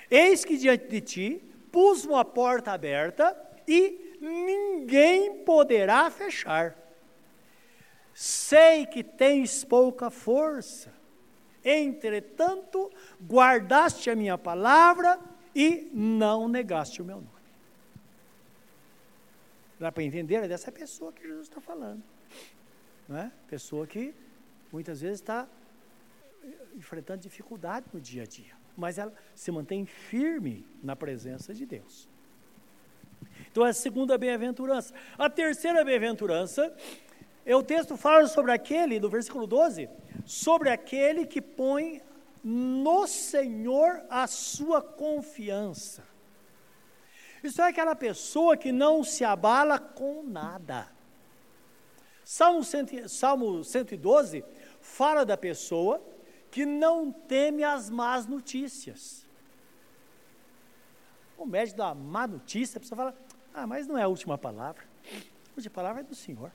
Eis 0.10 0.46
que 0.46 0.58
diante 0.58 0.88
de 0.88 1.02
ti 1.02 1.44
pus 1.76 2.06
uma 2.06 2.24
porta 2.24 2.72
aberta 2.72 3.36
e 3.68 4.18
ninguém 4.22 5.44
poderá 5.44 6.10
fechar. 6.10 6.74
Sei 8.14 8.86
que 8.86 9.04
tens 9.04 9.66
pouca 9.66 10.10
força, 10.10 10.94
entretanto, 11.62 12.90
guardaste 13.22 14.10
a 14.10 14.16
minha 14.16 14.38
palavra 14.38 15.20
e 15.54 15.92
não 15.94 16.48
negaste 16.48 17.02
o 17.02 17.06
meu 17.06 17.18
nome. 17.18 17.44
Dá 19.78 19.92
para 19.92 20.04
entender? 20.04 20.36
É 20.36 20.48
dessa 20.48 20.72
pessoa 20.72 21.12
que 21.12 21.24
Jesus 21.24 21.50
está 21.50 21.60
falando. 21.60 22.02
Não 23.06 23.18
é? 23.18 23.30
Pessoa 23.50 23.86
que 23.86 24.16
muitas 24.72 25.02
vezes 25.02 25.20
está 25.20 25.46
enfrentando 26.74 27.20
dificuldade 27.20 27.86
no 27.92 28.00
dia 28.00 28.24
a 28.24 28.26
dia, 28.26 28.55
mas 28.76 28.98
ela 28.98 29.14
se 29.34 29.52
mantém 29.52 29.86
firme 29.86 30.66
na 30.84 30.96
presença 30.96 31.54
de 31.54 31.66
Deus. 31.66 32.10
Então, 33.52 33.66
é 33.66 33.70
a 33.70 33.74
segunda 33.74 34.18
bem-aventurança. 34.18 34.94
A 35.18 35.30
terceira 35.30 35.84
bem-aventurança, 35.84 36.76
é 37.46 37.56
o 37.56 37.64
texto 37.64 37.96
fala 37.96 38.28
sobre 38.28 38.52
aquele, 38.52 39.00
no 39.00 39.10
versículo 39.10 39.48
12, 39.48 39.90
sobre 40.26 40.70
aquele 40.70 41.26
que 41.26 41.42
põe 41.42 42.02
no 42.44 43.08
Senhor 43.08 44.04
a 44.10 44.28
sua 44.28 44.82
confiança. 44.82 46.04
Isso 47.44 47.62
é 47.62 47.70
aquela 47.70 47.96
pessoa 47.96 48.58
que 48.58 48.72
não 48.72 49.04
se 49.04 49.24
abala 49.24 49.80
com 49.80 50.24
nada. 50.24 50.88
Salmo, 52.24 52.64
cento, 52.64 53.08
Salmo 53.08 53.64
112 53.64 54.44
fala 54.82 55.24
da 55.24 55.38
pessoa 55.38 56.04
que 56.56 56.66
não 56.66 57.12
teme 57.12 57.66
as 57.66 57.90
más 57.90 58.26
notícias. 58.28 59.28
O 61.38 61.46
médico 61.46 61.82
uma 61.82 61.94
má 61.94 62.26
notícia, 62.26 62.78
a 62.78 62.80
pessoa 62.80 62.96
fala, 62.96 63.18
ah, 63.54 63.68
mas 63.68 63.86
não 63.86 63.98
é 63.98 64.04
a 64.04 64.08
última 64.08 64.38
palavra. 64.38 64.86
A 65.06 65.54
última 65.58 65.76
palavra 65.76 66.00
é 66.00 66.06
do 66.06 66.16
Senhor. 66.16 66.50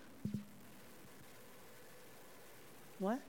Não 2.98 3.12
é? 3.12 3.20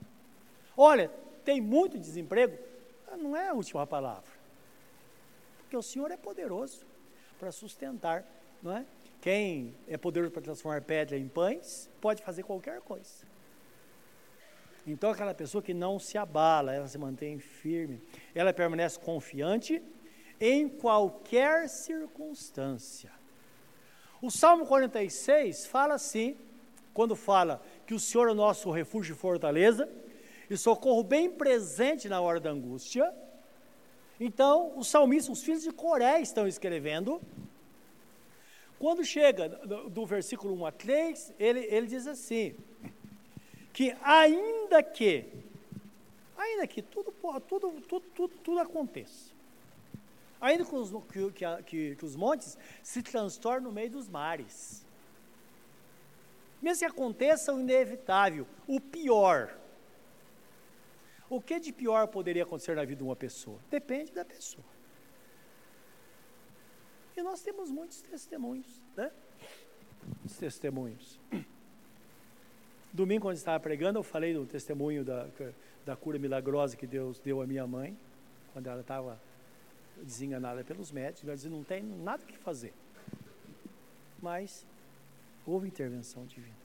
Olha, 0.77 1.09
tem 1.43 1.59
muito 1.59 1.99
desemprego, 1.99 2.57
não 3.17 3.35
é 3.35 3.49
a 3.49 3.53
última 3.53 3.85
palavra. 3.85 4.31
Porque 5.57 5.75
o 5.75 5.81
Senhor 5.81 6.09
é 6.09 6.15
poderoso 6.15 6.85
para 7.37 7.51
sustentar, 7.51 8.25
não 8.63 8.77
é? 8.77 8.85
Quem 9.19 9.75
é 9.89 9.97
poderoso 9.97 10.31
para 10.31 10.41
transformar 10.41 10.81
pedra 10.83 11.17
em 11.17 11.27
pães, 11.27 11.89
pode 11.99 12.23
fazer 12.23 12.43
qualquer 12.43 12.79
coisa. 12.79 13.29
Então, 14.85 15.11
aquela 15.11 15.33
pessoa 15.33 15.61
que 15.61 15.73
não 15.73 15.99
se 15.99 16.17
abala, 16.17 16.73
ela 16.73 16.87
se 16.87 16.97
mantém 16.97 17.39
firme, 17.39 18.01
ela 18.33 18.51
permanece 18.51 18.99
confiante 18.99 19.81
em 20.39 20.67
qualquer 20.67 21.69
circunstância. 21.69 23.11
O 24.21 24.31
Salmo 24.31 24.65
46 24.65 25.67
fala 25.67 25.93
assim, 25.93 26.35
quando 26.93 27.15
fala 27.15 27.61
que 27.85 27.93
o 27.93 27.99
Senhor 27.99 28.27
é 28.27 28.31
o 28.31 28.35
nosso 28.35 28.71
refúgio 28.71 29.13
e 29.13 29.17
fortaleza, 29.17 29.87
e 30.49 30.57
socorro 30.57 31.03
bem 31.03 31.29
presente 31.29 32.09
na 32.09 32.19
hora 32.19 32.39
da 32.39 32.49
angústia, 32.49 33.13
então, 34.23 34.77
os 34.77 34.87
salmistas, 34.87 35.39
os 35.39 35.43
filhos 35.43 35.63
de 35.63 35.71
Coré 35.71 36.21
estão 36.21 36.47
escrevendo. 36.47 37.19
Quando 38.77 39.03
chega 39.03 39.49
do, 39.49 39.89
do 39.89 40.05
versículo 40.05 40.53
1 40.61 40.65
a 40.67 40.71
3, 40.71 41.33
ele, 41.39 41.61
ele 41.61 41.87
diz 41.87 42.05
assim: 42.05 42.55
que 43.73 43.95
ainda 44.03 44.83
que, 44.83 45.25
ainda 46.37 46.67
que 46.67 46.81
tudo, 46.81 47.13
tudo, 47.47 47.71
tudo, 47.81 48.07
tudo, 48.15 48.33
tudo 48.43 48.59
aconteça, 48.59 49.31
ainda 50.39 50.65
que 50.65 50.75
os, 50.75 50.91
que, 51.11 51.63
que, 51.63 51.95
que 51.95 52.05
os 52.05 52.15
montes 52.15 52.57
se 52.83 53.01
transtornem 53.01 53.63
no 53.63 53.71
meio 53.71 53.91
dos 53.91 54.09
mares, 54.09 54.85
mesmo 56.61 56.79
que 56.79 56.85
aconteça 56.85 57.53
o 57.53 57.59
inevitável, 57.59 58.45
o 58.67 58.79
pior, 58.79 59.57
o 61.29 61.41
que 61.41 61.59
de 61.59 61.71
pior 61.71 62.07
poderia 62.07 62.43
acontecer 62.43 62.75
na 62.75 62.83
vida 62.83 62.97
de 62.97 63.03
uma 63.03 63.15
pessoa? 63.15 63.59
Depende 63.69 64.11
da 64.11 64.25
pessoa. 64.25 64.65
E 67.15 67.21
nós 67.23 67.41
temos 67.41 67.71
muitos 67.71 68.01
testemunhos, 68.01 68.81
né? 68.95 69.11
Os 70.25 70.35
testemunhos. 70.37 71.19
Domingo, 72.93 73.23
quando 73.23 73.37
estava 73.37 73.59
pregando, 73.59 73.99
eu 73.99 74.03
falei 74.03 74.33
do 74.33 74.45
testemunho 74.45 75.05
da, 75.05 75.27
da 75.85 75.95
cura 75.95 76.19
milagrosa 76.19 76.75
que 76.75 76.85
Deus 76.85 77.19
deu 77.19 77.41
à 77.41 77.47
minha 77.47 77.65
mãe, 77.65 77.97
quando 78.53 78.67
ela 78.67 78.81
estava 78.81 79.19
desenganada 80.01 80.63
pelos 80.63 80.91
médicos. 80.91 81.23
Ela 81.23 81.35
dizia: 81.35 81.49
não 81.49 81.63
tem 81.63 81.81
nada 81.81 82.23
que 82.25 82.37
fazer. 82.37 82.73
Mas 84.21 84.65
houve 85.45 85.67
intervenção 85.67 86.25
divina. 86.25 86.55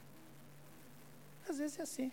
Às 1.48 1.58
vezes 1.58 1.78
é 1.78 1.82
assim 1.82 2.12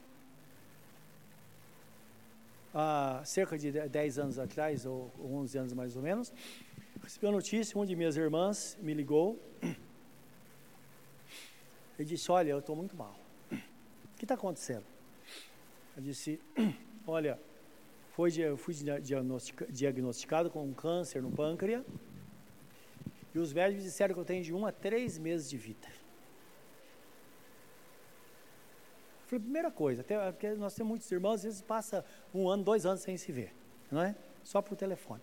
há 2.73 3.21
cerca 3.23 3.57
de 3.57 3.71
10 3.71 4.19
anos 4.19 4.39
atrás, 4.39 4.85
ou 4.85 5.11
11 5.19 5.57
anos 5.57 5.73
mais 5.73 5.95
ou 5.95 6.01
menos, 6.01 6.33
recebi 7.01 7.25
uma 7.25 7.33
notícia, 7.33 7.77
uma 7.77 7.85
de 7.85 7.95
minhas 7.95 8.17
irmãs 8.17 8.77
me 8.81 8.93
ligou 8.93 9.39
e 11.99 12.03
disse, 12.03 12.31
olha, 12.31 12.49
eu 12.49 12.59
estou 12.59 12.75
muito 12.75 12.95
mal. 12.95 13.15
Que 14.23 14.25
está 14.25 14.35
acontecendo? 14.35 14.85
Eu 15.97 16.01
disse, 16.01 16.39
olha, 17.05 17.37
foi, 18.13 18.31
fui 18.55 18.73
diagnosticado 19.69 20.49
com 20.49 20.63
um 20.63 20.73
câncer 20.73 21.21
no 21.21 21.29
pâncreas 21.29 21.83
e 23.35 23.37
os 23.37 23.51
médicos 23.51 23.83
disseram 23.83 24.13
que 24.13 24.19
eu 24.21 24.23
tenho 24.23 24.41
de 24.41 24.53
um 24.53 24.65
a 24.65 24.71
três 24.71 25.17
meses 25.17 25.49
de 25.49 25.57
vida. 25.57 25.89
Falei, 29.25 29.41
primeira 29.41 29.69
coisa, 29.69 29.99
até, 29.99 30.31
porque 30.31 30.51
nós 30.51 30.73
temos 30.73 30.91
muitos 30.91 31.11
irmãos, 31.11 31.33
às 31.33 31.43
vezes 31.43 31.61
passa 31.61 32.05
um 32.33 32.47
ano, 32.47 32.63
dois 32.63 32.85
anos 32.85 33.01
sem 33.01 33.17
se 33.17 33.29
ver, 33.29 33.53
não 33.91 34.03
é? 34.03 34.15
Só 34.41 34.61
por 34.61 34.77
telefone. 34.77 35.21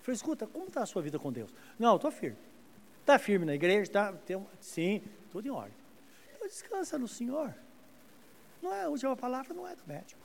Falei, 0.00 0.16
escuta, 0.16 0.46
como 0.46 0.68
está 0.68 0.80
a 0.80 0.86
sua 0.86 1.02
vida 1.02 1.18
com 1.18 1.30
Deus? 1.30 1.54
Não, 1.78 1.96
estou 1.96 2.10
firme. 2.10 2.38
Está 2.98 3.18
firme 3.18 3.44
na 3.44 3.54
igreja? 3.54 3.92
Tá, 3.92 4.10
tem, 4.10 4.42
sim, 4.58 5.02
tudo 5.30 5.46
em 5.46 5.50
ordem. 5.50 5.76
Então 6.34 6.48
descansa 6.48 6.98
no 6.98 7.06
Senhor. 7.06 7.54
Não 8.62 8.72
é 8.72 8.84
a 8.84 8.88
última 8.88 9.16
palavra, 9.16 9.52
não 9.52 9.66
é 9.66 9.74
do 9.74 9.86
médico. 9.86 10.20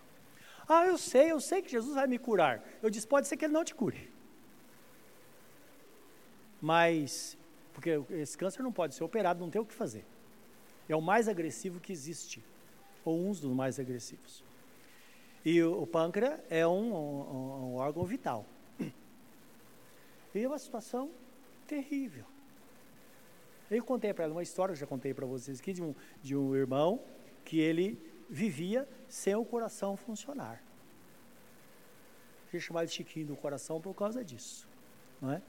Ah, 0.69 0.86
eu 0.86 0.97
sei, 0.97 1.32
eu 1.32 1.39
sei 1.39 1.62
que 1.62 1.71
Jesus 1.71 1.95
vai 1.95 2.08
me 2.08 2.19
curar. 2.19 2.63
Eu 2.82 2.89
disse, 2.89 3.08
pode 3.08 3.28
ser 3.28 3.38
que 3.38 3.45
ele 3.45 3.54
não 3.54 3.63
te 3.63 3.73
cure. 3.73 4.12
Mas, 6.62 7.38
porque 7.73 8.02
esse 8.12 8.38
câncer 8.38 8.62
não 8.62 8.71
pode 8.71 8.93
ser 8.93 9.04
operado, 9.04 9.39
não 9.39 9.50
tem 9.50 9.62
o 9.62 9.65
que 9.65 9.73
fazer. 9.73 10.06
É 10.88 10.95
o 10.95 11.02
mais 11.02 11.28
agressivo 11.28 11.80
que 11.80 11.91
existe 11.91 12.43
ou 13.04 13.28
uns 13.28 13.39
dos 13.39 13.54
mais 13.54 13.80
agressivos. 13.80 14.43
E 15.43 15.62
o, 15.63 15.82
o 15.82 15.88
pâncreas 15.88 16.39
é 16.50 16.67
um, 16.67 16.93
um, 16.93 17.73
um 17.73 17.76
órgão 17.76 18.04
vital. 18.04 18.45
E 20.36 20.43
é 20.43 20.47
uma 20.47 20.60
situação 20.60 21.10
terrível. 21.65 22.26
Eu 23.71 23.84
contei 23.84 24.13
para 24.13 24.26
ela 24.26 24.34
uma 24.34 24.43
história, 24.43 24.73
eu 24.73 24.76
já 24.76 24.86
contei 24.86 25.13
para 25.13 25.26
vocês 25.26 25.60
aqui, 25.60 25.73
de 25.73 25.82
um, 25.82 25.95
de 26.21 26.36
um 26.36 26.56
irmão 26.56 27.02
que 27.43 27.60
ele 27.60 28.00
vivia 28.30 28.88
sem 29.08 29.36
o 29.36 29.46
coração 29.46 29.96
funcionar. 29.96 30.62
Ele 32.52 32.62
chamava 32.62 32.86
de 32.86 32.94
Chiquinho 32.94 33.28
do 33.28 33.36
coração 33.36 33.80
por 33.82 33.94
causa 33.94 34.24
disso. 34.24 34.68
Não 35.22 35.32
é? 35.32 35.42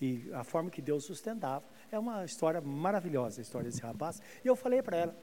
E 0.00 0.30
a 0.32 0.44
forma 0.44 0.70
que 0.70 0.82
Deus 0.82 1.04
sustentava. 1.04 1.66
É 1.90 1.98
uma 1.98 2.24
história 2.24 2.60
maravilhosa, 2.60 3.40
a 3.40 3.42
história 3.42 3.70
desse 3.70 3.82
rapaz. 3.82 4.20
E 4.44 4.46
eu 4.46 4.54
falei 4.54 4.82
para 4.82 4.96
ela, 4.96 5.16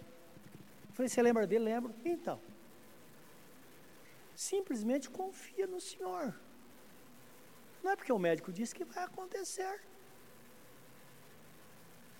Falei, 0.93 1.09
você 1.09 1.21
lembra 1.21 1.47
dele? 1.47 1.65
Lembro. 1.65 1.93
Então, 2.05 2.39
simplesmente 4.35 5.09
confia 5.09 5.65
no 5.65 5.81
Senhor. 5.81 6.35
Não 7.83 7.91
é 7.91 7.95
porque 7.95 8.13
o 8.13 8.19
médico 8.19 8.53
disse 8.53 8.75
que 8.75 8.85
vai 8.85 9.03
acontecer. 9.03 9.81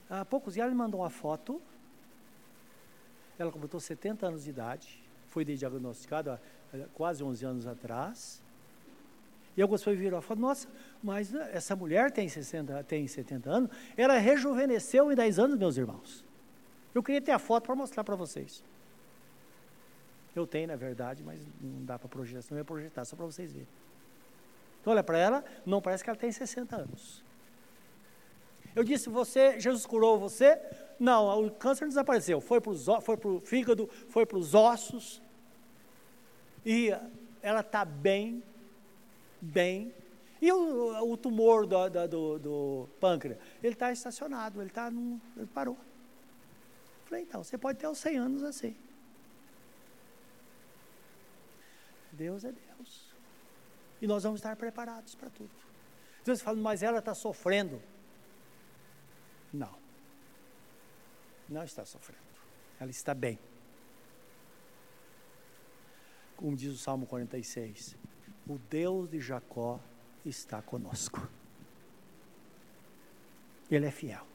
Há 0.09 0.25
poucos 0.25 0.55
dias 0.55 0.65
ele 0.65 0.75
mandou 0.75 1.01
uma 1.01 1.09
foto. 1.09 1.61
Ela 3.43 3.51
completou 3.51 3.79
70 3.79 4.25
anos 4.25 4.43
de 4.45 4.49
idade. 4.49 5.03
Foi 5.27 5.43
diagnosticada 5.43 6.41
há 6.73 6.77
quase 6.93 7.23
11 7.23 7.45
anos 7.45 7.67
atrás. 7.67 8.41
E 9.55 9.61
algumas 9.61 9.81
pessoas 9.81 9.99
viram 9.99 10.17
a 10.17 10.21
foto, 10.21 10.39
nossa, 10.39 10.67
mas 11.03 11.33
essa 11.33 11.75
mulher 11.75 12.09
tem, 12.09 12.27
60, 12.27 12.83
tem 12.85 13.05
70 13.05 13.49
anos, 13.49 13.69
ela 13.95 14.17
rejuvenesceu 14.17 15.11
em 15.11 15.15
10 15.15 15.37
anos, 15.39 15.57
meus 15.57 15.77
irmãos. 15.77 16.25
Eu 16.95 17.03
queria 17.03 17.21
ter 17.21 17.31
a 17.31 17.37
foto 17.37 17.65
para 17.65 17.75
mostrar 17.75 18.03
para 18.03 18.15
vocês. 18.15 18.63
Eu 20.35 20.47
tenho, 20.47 20.69
na 20.69 20.75
verdade, 20.75 21.21
mas 21.21 21.45
não 21.61 21.85
dá 21.85 21.99
para 21.99 22.09
projetar, 22.09 22.47
não 22.49 22.57
ia 22.57 22.65
projetar, 22.65 23.05
só 23.05 23.15
para 23.15 23.25
vocês 23.25 23.51
verem. 23.51 23.67
Então, 24.81 24.91
olha 24.91 25.03
para 25.03 25.17
ela, 25.19 25.43
não 25.65 25.81
parece 25.81 26.03
que 26.03 26.09
ela 26.09 26.17
tem 26.17 26.31
60 26.31 26.75
anos. 26.75 27.23
Eu 28.75 28.83
disse, 28.83 29.09
você, 29.09 29.59
Jesus 29.59 29.85
curou 29.85 30.17
você? 30.17 30.59
Não, 30.99 31.45
o 31.45 31.51
câncer 31.51 31.87
desapareceu. 31.87 32.39
Foi 32.39 32.61
para 32.61 32.71
o 32.71 33.39
fígado, 33.41 33.89
foi 34.09 34.25
para 34.25 34.37
os 34.37 34.53
ossos. 34.53 35.21
E 36.65 36.89
ela 37.41 37.59
está 37.59 37.83
bem, 37.83 38.43
bem. 39.41 39.93
E 40.41 40.51
o, 40.51 41.11
o 41.11 41.17
tumor 41.17 41.65
do, 41.65 41.89
do, 42.07 42.39
do, 42.39 42.89
pâncreas? 42.99 43.37
Ele 43.61 43.73
está 43.73 43.91
estacionado, 43.91 44.61
ele, 44.61 44.69
tá 44.69 44.89
num, 44.89 45.19
ele 45.37 45.47
parou. 45.47 45.77
Falei, 47.05 47.23
então, 47.23 47.43
você 47.43 47.57
pode 47.57 47.79
ter 47.79 47.87
os 47.87 47.97
100 47.97 48.17
anos 48.17 48.43
assim. 48.43 48.75
Deus 52.11 52.43
é 52.43 52.51
Deus. 52.51 53.13
E 54.01 54.07
nós 54.07 54.23
vamos 54.23 54.39
estar 54.39 54.55
preparados 54.55 55.15
para 55.15 55.29
tudo. 55.29 55.51
Deus 56.23 56.41
fala, 56.41 56.57
mas 56.57 56.83
ela 56.83 56.99
está 56.99 57.13
sofrendo. 57.13 57.81
Não. 59.51 59.82
Não 61.49 61.63
está 61.63 61.85
sofrendo. 61.85 62.23
Ela 62.79 62.91
está 62.91 63.13
bem. 63.13 63.39
Como 66.35 66.55
diz 66.55 66.73
o 66.73 66.77
Salmo 66.77 67.05
46, 67.05 67.95
o 68.47 68.57
Deus 68.57 69.09
de 69.09 69.19
Jacó 69.19 69.79
está 70.25 70.61
conosco. 70.61 71.27
Ele 73.69 73.85
é 73.85 73.91
fiel. 73.91 74.25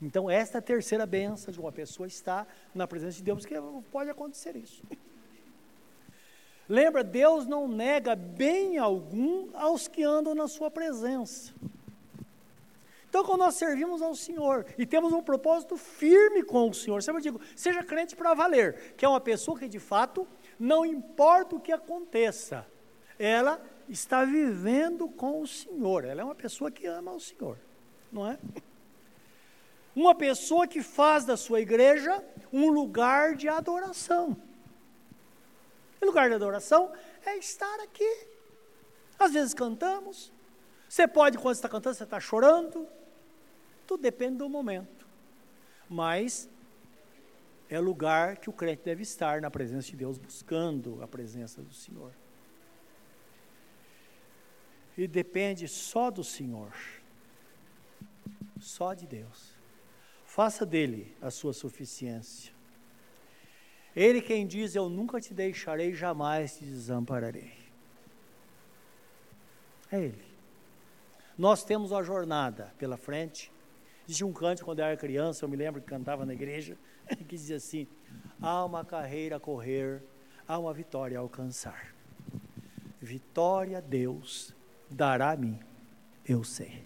Então, 0.00 0.30
esta 0.30 0.58
é 0.58 0.60
a 0.60 0.62
terceira 0.62 1.06
benção 1.06 1.52
de 1.52 1.58
uma 1.58 1.72
pessoa 1.72 2.06
estar 2.06 2.46
na 2.74 2.86
presença 2.86 3.16
de 3.16 3.22
Deus, 3.22 3.46
que 3.46 3.54
pode 3.90 4.10
acontecer 4.10 4.54
isso. 4.56 4.82
Lembra, 6.68 7.04
Deus 7.04 7.46
não 7.46 7.68
nega 7.68 8.14
bem 8.14 8.78
algum 8.78 9.54
aos 9.56 9.86
que 9.86 10.02
andam 10.02 10.34
na 10.34 10.48
sua 10.48 10.70
presença. 10.70 11.54
Então, 13.14 13.24
quando 13.24 13.42
nós 13.42 13.54
servimos 13.54 14.02
ao 14.02 14.12
Senhor 14.12 14.66
e 14.76 14.84
temos 14.84 15.12
um 15.12 15.22
propósito 15.22 15.76
firme 15.76 16.42
com 16.42 16.68
o 16.68 16.74
Senhor, 16.74 17.00
sempre 17.00 17.22
digo, 17.22 17.40
seja 17.54 17.80
crente 17.80 18.16
para 18.16 18.34
valer, 18.34 18.92
que 18.96 19.04
é 19.04 19.08
uma 19.08 19.20
pessoa 19.20 19.56
que 19.56 19.68
de 19.68 19.78
fato, 19.78 20.26
não 20.58 20.84
importa 20.84 21.54
o 21.54 21.60
que 21.60 21.70
aconteça, 21.70 22.66
ela 23.16 23.64
está 23.88 24.24
vivendo 24.24 25.08
com 25.08 25.40
o 25.40 25.46
Senhor, 25.46 26.04
ela 26.04 26.22
é 26.22 26.24
uma 26.24 26.34
pessoa 26.34 26.72
que 26.72 26.88
ama 26.88 27.12
o 27.12 27.20
Senhor, 27.20 27.56
não 28.10 28.26
é? 28.26 28.36
Uma 29.94 30.16
pessoa 30.16 30.66
que 30.66 30.82
faz 30.82 31.24
da 31.24 31.36
sua 31.36 31.60
igreja 31.60 32.20
um 32.52 32.68
lugar 32.68 33.36
de 33.36 33.48
adoração. 33.48 34.36
E 36.02 36.04
lugar 36.04 36.28
de 36.28 36.34
adoração 36.34 36.90
é 37.24 37.36
estar 37.36 37.78
aqui. 37.78 38.26
Às 39.16 39.34
vezes 39.34 39.54
cantamos. 39.54 40.32
Você 40.88 41.06
pode, 41.06 41.38
quando 41.38 41.54
está 41.54 41.68
cantando, 41.68 41.94
você 41.94 42.02
está 42.02 42.18
chorando. 42.18 42.88
Tudo 43.86 44.00
depende 44.00 44.38
do 44.38 44.48
momento. 44.48 45.06
Mas 45.88 46.48
é 47.68 47.78
lugar 47.78 48.36
que 48.38 48.50
o 48.50 48.52
crente 48.52 48.82
deve 48.84 49.02
estar 49.02 49.40
na 49.40 49.50
presença 49.50 49.88
de 49.88 49.96
Deus, 49.96 50.18
buscando 50.18 51.02
a 51.02 51.08
presença 51.08 51.62
do 51.62 51.72
Senhor. 51.72 52.12
E 54.96 55.08
depende 55.08 55.66
só 55.66 56.10
do 56.10 56.22
Senhor, 56.22 56.72
só 58.60 58.94
de 58.94 59.06
Deus. 59.06 59.54
Faça 60.24 60.64
dele 60.64 61.16
a 61.20 61.30
sua 61.30 61.52
suficiência. 61.52 62.52
Ele 63.94 64.20
quem 64.20 64.46
diz: 64.46 64.74
Eu 64.74 64.88
nunca 64.88 65.20
te 65.20 65.32
deixarei, 65.32 65.94
jamais 65.94 66.58
te 66.58 66.64
desampararei. 66.64 67.52
É 69.90 70.00
Ele. 70.00 70.24
Nós 71.36 71.64
temos 71.64 71.90
uma 71.90 72.02
jornada 72.02 72.72
pela 72.78 72.96
frente. 72.96 73.53
Existe 74.06 74.24
um 74.24 74.32
canto 74.32 74.64
quando 74.64 74.80
eu 74.80 74.84
era 74.84 74.96
criança, 74.96 75.44
eu 75.44 75.48
me 75.48 75.56
lembro 75.56 75.80
que 75.80 75.86
cantava 75.86 76.26
na 76.26 76.34
igreja, 76.34 76.76
que 77.08 77.36
dizia 77.36 77.56
assim: 77.56 77.86
Há 78.40 78.64
uma 78.64 78.84
carreira 78.84 79.36
a 79.36 79.40
correr, 79.40 80.02
há 80.46 80.58
uma 80.58 80.72
vitória 80.72 81.18
a 81.18 81.20
alcançar. 81.20 81.94
Vitória 83.00 83.80
Deus 83.82 84.54
dará 84.90 85.32
a 85.32 85.36
mim, 85.36 85.58
eu 86.26 86.44
sei. 86.44 86.84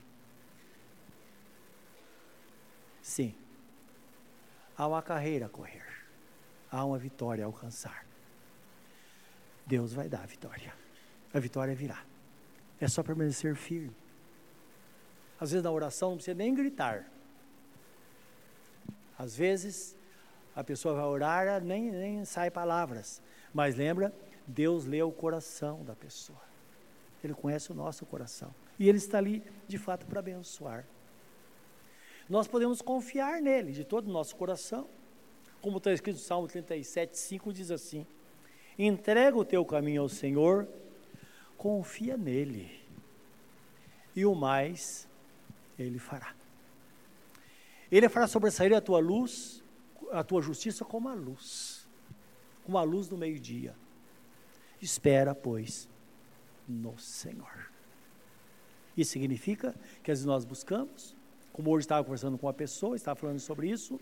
Sim, 3.02 3.34
há 4.76 4.86
uma 4.86 5.02
carreira 5.02 5.46
a 5.46 5.48
correr 5.48 5.88
há 6.70 6.84
uma 6.84 6.98
vitória 6.98 7.44
a 7.44 7.46
alcançar. 7.46 8.06
Deus 9.66 9.92
vai 9.92 10.08
dar 10.08 10.22
a 10.22 10.26
vitória. 10.26 10.72
A 11.32 11.38
vitória 11.38 11.74
virá. 11.74 12.02
É 12.80 12.88
só 12.88 13.02
permanecer 13.02 13.54
firme. 13.54 13.94
Às 15.40 15.50
vezes 15.50 15.62
na 15.62 15.70
oração 15.70 16.10
não 16.10 16.16
precisa 16.16 16.34
nem 16.34 16.54
gritar. 16.54 17.10
Às 19.18 19.36
vezes 19.36 19.96
a 20.54 20.64
pessoa 20.64 20.94
vai 20.94 21.04
orar, 21.04 21.62
nem, 21.62 21.90
nem 21.90 22.24
sai 22.24 22.50
palavras. 22.50 23.22
Mas 23.52 23.76
lembra, 23.76 24.12
Deus 24.46 24.84
lê 24.84 25.02
o 25.02 25.12
coração 25.12 25.84
da 25.84 25.94
pessoa. 25.94 26.40
Ele 27.22 27.34
conhece 27.34 27.70
o 27.72 27.74
nosso 27.74 28.06
coração. 28.06 28.54
E 28.78 28.88
Ele 28.88 28.98
está 28.98 29.18
ali, 29.18 29.42
de 29.66 29.78
fato, 29.78 30.06
para 30.06 30.20
abençoar. 30.20 30.84
Nós 32.28 32.46
podemos 32.46 32.80
confiar 32.80 33.40
nele 33.40 33.72
de 33.72 33.84
todo 33.84 34.08
o 34.08 34.12
nosso 34.12 34.36
coração 34.36 34.88
como 35.60 35.78
está 35.78 35.92
escrito 35.92 36.16
no 36.16 36.22
Salmo 36.22 36.46
37, 36.46 37.18
5, 37.18 37.52
diz 37.52 37.70
assim: 37.70 38.06
entrega 38.78 39.36
o 39.36 39.44
teu 39.44 39.64
caminho 39.64 40.02
ao 40.02 40.08
Senhor, 40.08 40.68
confia 41.56 42.16
nele, 42.16 42.70
e 44.14 44.24
o 44.24 44.34
mais 44.34 45.07
ele 45.78 45.98
fará. 45.98 46.34
Ele 47.90 48.08
fará 48.08 48.26
sobressair 48.26 48.74
a 48.74 48.80
tua 48.80 48.98
luz, 48.98 49.62
a 50.12 50.22
tua 50.22 50.42
justiça 50.42 50.84
como 50.84 51.08
a 51.08 51.14
luz, 51.14 51.88
como 52.64 52.76
a 52.76 52.82
luz 52.82 53.08
do 53.08 53.16
meio-dia. 53.16 53.74
Espera, 54.80 55.34
pois, 55.34 55.88
no 56.66 56.98
Senhor. 56.98 57.70
Isso 58.96 59.12
significa 59.12 59.74
que 60.02 60.10
às 60.10 60.18
vezes 60.18 60.26
nós 60.26 60.44
buscamos, 60.44 61.16
como 61.52 61.70
hoje 61.70 61.84
estava 61.84 62.04
conversando 62.04 62.36
com 62.36 62.46
uma 62.46 62.52
pessoa, 62.52 62.96
estava 62.96 63.18
falando 63.18 63.40
sobre 63.40 63.70
isso, 63.70 64.00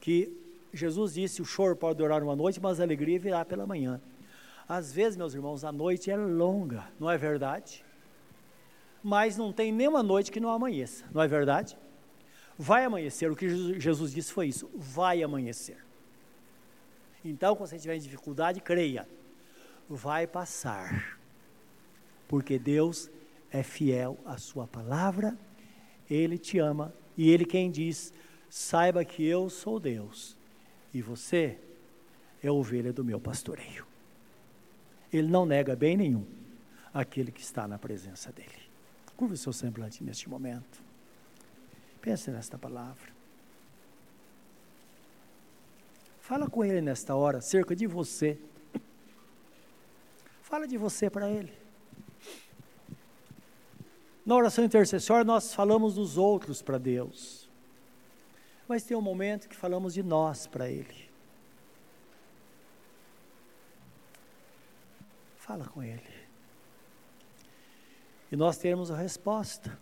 que 0.00 0.32
Jesus 0.72 1.14
disse: 1.14 1.42
o 1.42 1.44
choro 1.44 1.76
pode 1.76 1.98
durar 1.98 2.22
uma 2.22 2.36
noite, 2.36 2.60
mas 2.60 2.80
a 2.80 2.82
alegria 2.82 3.18
virá 3.18 3.44
pela 3.44 3.66
manhã. 3.66 4.00
Às 4.68 4.92
vezes, 4.92 5.16
meus 5.16 5.34
irmãos, 5.34 5.64
a 5.64 5.72
noite 5.72 6.10
é 6.10 6.16
longa, 6.16 6.88
não 6.98 7.10
é 7.10 7.18
verdade? 7.18 7.84
Mas 9.02 9.36
não 9.36 9.52
tem 9.52 9.72
nenhuma 9.72 10.02
noite 10.02 10.30
que 10.30 10.40
não 10.40 10.50
amanheça, 10.50 11.04
não 11.12 11.20
é 11.20 11.28
verdade? 11.28 11.76
Vai 12.56 12.84
amanhecer, 12.84 13.30
o 13.30 13.36
que 13.36 13.80
Jesus 13.80 14.12
disse 14.12 14.32
foi 14.32 14.48
isso: 14.48 14.70
vai 14.74 15.22
amanhecer. 15.22 15.78
Então, 17.24 17.56
quando 17.56 17.68
você 17.68 17.76
estiver 17.76 17.96
em 17.96 18.00
dificuldade, 18.00 18.60
creia, 18.60 19.08
vai 19.88 20.26
passar, 20.26 21.18
porque 22.28 22.58
Deus 22.58 23.10
é 23.50 23.62
fiel 23.62 24.18
à 24.24 24.36
Sua 24.38 24.66
palavra, 24.66 25.36
Ele 26.08 26.38
te 26.38 26.58
ama, 26.58 26.94
e 27.16 27.30
Ele 27.30 27.44
quem 27.44 27.70
diz: 27.70 28.12
saiba 28.48 29.04
que 29.04 29.24
eu 29.24 29.48
sou 29.48 29.80
Deus 29.80 30.36
e 30.92 31.00
você 31.00 31.58
é 32.42 32.50
ovelha 32.50 32.92
do 32.92 33.04
meu 33.04 33.18
pastoreio. 33.18 33.86
Ele 35.12 35.28
não 35.28 35.46
nega 35.46 35.74
bem 35.74 35.96
nenhum 35.96 36.26
aquele 36.92 37.32
que 37.32 37.40
está 37.40 37.66
na 37.66 37.78
presença 37.78 38.30
dele. 38.32 38.61
Curva 39.22 39.34
o 39.34 39.36
seu 39.36 39.52
semblante 39.52 40.02
neste 40.02 40.28
momento. 40.28 40.82
Pense 42.00 42.28
nesta 42.32 42.58
palavra. 42.58 43.12
Fala 46.20 46.50
com 46.50 46.64
ele 46.64 46.80
nesta 46.80 47.14
hora 47.14 47.38
acerca 47.38 47.76
de 47.76 47.86
você. 47.86 48.36
Fala 50.42 50.66
de 50.66 50.76
você 50.76 51.08
para 51.08 51.30
ele. 51.30 51.52
Na 54.26 54.34
oração 54.34 54.64
intercessória, 54.64 55.22
nós 55.24 55.54
falamos 55.54 55.94
dos 55.94 56.18
outros 56.18 56.60
para 56.60 56.78
Deus 56.78 57.42
mas 58.72 58.84
tem 58.84 58.96
um 58.96 59.02
momento 59.02 59.50
que 59.50 59.54
falamos 59.54 59.92
de 59.92 60.02
nós 60.02 60.46
para 60.46 60.66
Ele. 60.66 61.10
Fala 65.36 65.66
com 65.66 65.82
Ele. 65.82 66.21
E 68.32 68.36
nós 68.36 68.56
teremos 68.56 68.90
a 68.90 68.96
resposta. 68.96 69.78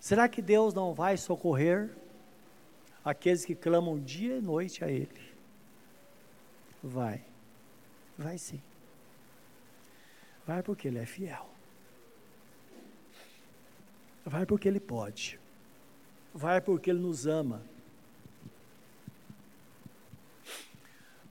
Será 0.00 0.28
que 0.28 0.42
Deus 0.42 0.74
não 0.74 0.92
vai 0.92 1.16
socorrer 1.16 1.96
aqueles 3.04 3.44
que 3.44 3.54
clamam 3.54 4.00
dia 4.00 4.38
e 4.38 4.40
noite 4.40 4.84
a 4.84 4.90
Ele? 4.90 5.32
Vai. 6.82 7.24
Vai 8.18 8.36
sim. 8.36 8.60
Vai 10.44 10.60
porque 10.60 10.88
Ele 10.88 10.98
é 10.98 11.06
fiel. 11.06 11.48
Vai 14.24 14.44
porque 14.44 14.66
Ele 14.66 14.80
pode. 14.80 15.38
Vai 16.34 16.60
porque 16.60 16.90
Ele 16.90 16.98
nos 16.98 17.28
ama. 17.28 17.62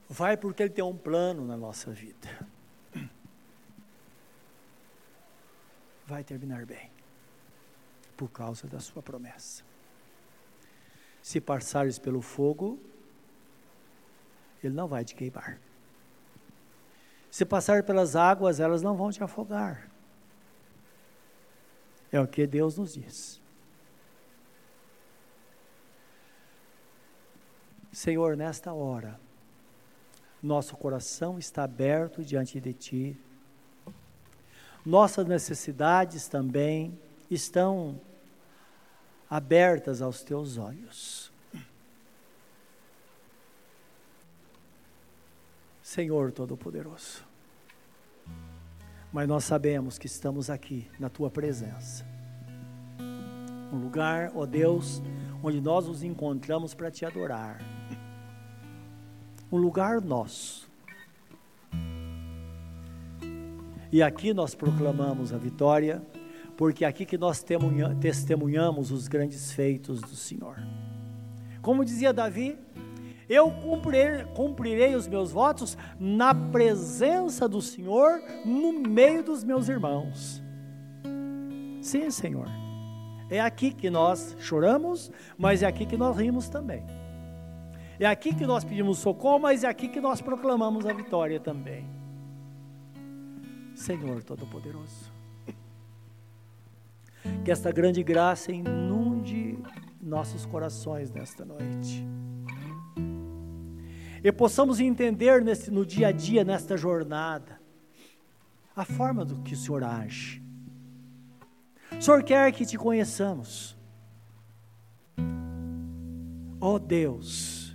Vai 0.08 0.34
porque 0.34 0.62
Ele 0.62 0.72
tem 0.72 0.82
um 0.82 0.96
plano 0.96 1.44
na 1.44 1.58
nossa 1.58 1.90
vida. 1.90 2.45
Vai 6.06 6.22
terminar 6.22 6.64
bem, 6.64 6.90
por 8.16 8.30
causa 8.30 8.66
da 8.66 8.78
Sua 8.78 9.02
promessa. 9.02 9.64
Se 11.20 11.40
passares 11.40 11.98
pelo 11.98 12.22
fogo, 12.22 12.78
ele 14.62 14.74
não 14.74 14.86
vai 14.86 15.04
te 15.04 15.14
queimar. 15.14 15.58
Se 17.30 17.44
passar 17.44 17.82
pelas 17.82 18.14
águas, 18.14 18.60
elas 18.60 18.82
não 18.82 18.96
vão 18.96 19.10
te 19.10 19.22
afogar. 19.22 19.90
É 22.10 22.20
o 22.20 22.26
que 22.26 22.46
Deus 22.46 22.78
nos 22.78 22.94
diz. 22.94 23.42
Senhor, 27.92 28.36
nesta 28.36 28.72
hora, 28.72 29.18
nosso 30.42 30.76
coração 30.76 31.38
está 31.38 31.64
aberto 31.64 32.22
diante 32.22 32.60
de 32.60 32.72
Ti. 32.72 33.20
Nossas 34.86 35.26
necessidades 35.26 36.28
também 36.28 36.96
estão 37.28 38.00
abertas 39.28 40.00
aos 40.00 40.22
Teus 40.22 40.56
olhos. 40.56 41.32
Senhor 45.82 46.30
Todo-Poderoso, 46.30 47.24
mas 49.12 49.26
nós 49.26 49.44
sabemos 49.44 49.98
que 49.98 50.06
estamos 50.06 50.48
aqui 50.48 50.88
na 51.00 51.08
Tua 51.08 51.30
presença. 51.30 52.06
Um 53.72 53.78
lugar, 53.78 54.30
ó 54.36 54.46
Deus, 54.46 55.02
onde 55.42 55.60
nós 55.60 55.86
nos 55.88 56.04
encontramos 56.04 56.74
para 56.74 56.90
Te 56.92 57.04
adorar 57.04 57.58
um 59.50 59.56
lugar 59.56 60.00
nosso. 60.00 60.65
E 63.96 64.02
aqui 64.02 64.34
nós 64.34 64.54
proclamamos 64.54 65.32
a 65.32 65.38
vitória, 65.38 66.02
porque 66.54 66.84
é 66.84 66.88
aqui 66.88 67.06
que 67.06 67.16
nós 67.16 67.42
testemunhamos 67.98 68.90
os 68.90 69.08
grandes 69.08 69.52
feitos 69.52 70.02
do 70.02 70.14
Senhor. 70.14 70.58
Como 71.62 71.82
dizia 71.82 72.12
Davi, 72.12 72.58
eu 73.26 73.50
cumprirei, 73.50 74.26
cumprirei, 74.34 74.94
os 74.94 75.08
meus 75.08 75.32
votos 75.32 75.78
na 75.98 76.34
presença 76.34 77.48
do 77.48 77.62
Senhor, 77.62 78.20
no 78.44 78.70
meio 78.86 79.22
dos 79.22 79.42
meus 79.42 79.66
irmãos. 79.66 80.42
Sim, 81.80 82.10
Senhor. 82.10 82.48
É 83.30 83.40
aqui 83.40 83.72
que 83.72 83.88
nós 83.88 84.36
choramos, 84.38 85.10
mas 85.38 85.62
é 85.62 85.66
aqui 85.66 85.86
que 85.86 85.96
nós 85.96 86.18
rimos 86.18 86.50
também. 86.50 86.84
É 87.98 88.04
aqui 88.04 88.34
que 88.34 88.44
nós 88.44 88.62
pedimos 88.62 88.98
socorro, 88.98 89.38
mas 89.38 89.64
é 89.64 89.68
aqui 89.68 89.88
que 89.88 90.02
nós 90.02 90.20
proclamamos 90.20 90.84
a 90.84 90.92
vitória 90.92 91.40
também. 91.40 91.95
Senhor 93.76 94.22
Todo-Poderoso, 94.22 95.12
que 97.44 97.50
esta 97.50 97.70
grande 97.70 98.02
graça 98.02 98.50
inunde 98.50 99.58
nossos 100.00 100.44
corações 100.44 101.10
nesta 101.12 101.44
noite. 101.44 102.04
E 104.24 104.32
possamos 104.32 104.80
entender 104.80 105.44
nesse, 105.44 105.70
no 105.70 105.86
dia 105.86 106.08
a 106.08 106.12
dia, 106.12 106.42
nesta 106.42 106.76
jornada, 106.76 107.60
a 108.74 108.84
forma 108.84 109.24
do 109.24 109.42
que 109.42 109.54
o 109.54 109.56
Senhor 109.56 109.84
age. 109.84 110.42
O 111.96 112.02
Senhor 112.02 112.24
quer 112.24 112.50
que 112.52 112.66
te 112.66 112.76
conheçamos. 112.76 113.76
Oh 116.60 116.78
Deus, 116.78 117.66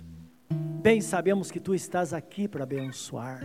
Bem 0.82 1.00
sabemos 1.00 1.48
que 1.48 1.60
tu 1.60 1.76
estás 1.76 2.12
aqui 2.12 2.48
para 2.48 2.64
abençoar. 2.64 3.40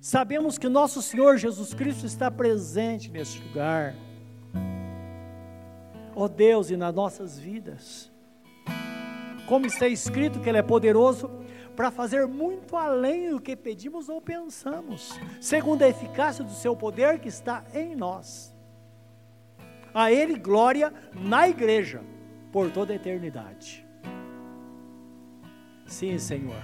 Sabemos 0.00 0.58
que 0.58 0.68
nosso 0.68 1.02
Senhor 1.02 1.36
Jesus 1.36 1.74
Cristo 1.74 2.06
está 2.06 2.30
presente 2.30 3.10
neste 3.10 3.42
lugar. 3.42 3.94
Ó 6.14 6.24
oh 6.24 6.28
Deus, 6.28 6.70
e 6.70 6.76
nas 6.76 6.94
nossas 6.94 7.38
vidas. 7.38 8.10
Como 9.46 9.66
está 9.66 9.86
escrito 9.86 10.40
que 10.40 10.48
Ele 10.48 10.58
é 10.58 10.62
poderoso 10.62 11.30
para 11.76 11.90
fazer 11.90 12.26
muito 12.26 12.74
além 12.74 13.30
do 13.30 13.40
que 13.40 13.54
pedimos 13.54 14.08
ou 14.08 14.20
pensamos, 14.20 15.12
segundo 15.40 15.82
a 15.82 15.88
eficácia 15.88 16.42
do 16.42 16.52
seu 16.52 16.74
poder 16.74 17.20
que 17.20 17.28
está 17.28 17.62
em 17.74 17.94
nós. 17.94 18.54
A 19.92 20.10
Ele 20.10 20.38
glória 20.38 20.92
na 21.14 21.48
igreja 21.48 22.02
por 22.50 22.70
toda 22.70 22.92
a 22.92 22.96
eternidade. 22.96 23.86
Sim, 25.86 26.18
Senhor. 26.18 26.62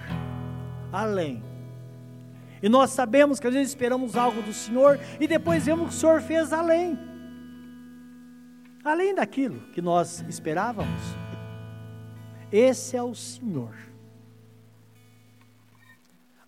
Além. 0.91 1.52
E 2.63 2.69
nós 2.69 2.91
sabemos 2.91 3.41
que 3.41 3.47
às 3.47 3.55
vezes 3.55 3.71
esperamos 3.71 4.17
algo 4.17 4.41
do 4.41 4.53
Senhor 4.53 4.99
e 5.19 5.27
depois 5.27 5.67
vemos 5.67 5.89
que 5.89 5.95
o 5.97 5.99
Senhor 5.99 6.21
fez 6.21 6.53
além. 6.53 6.97
Além 8.85 9.15
daquilo 9.15 9.61
que 9.73 9.83
nós 9.83 10.25
esperávamos. 10.29 11.03
Esse 12.51 12.97
é 12.97 13.03
o 13.03 13.15
Senhor. 13.15 13.75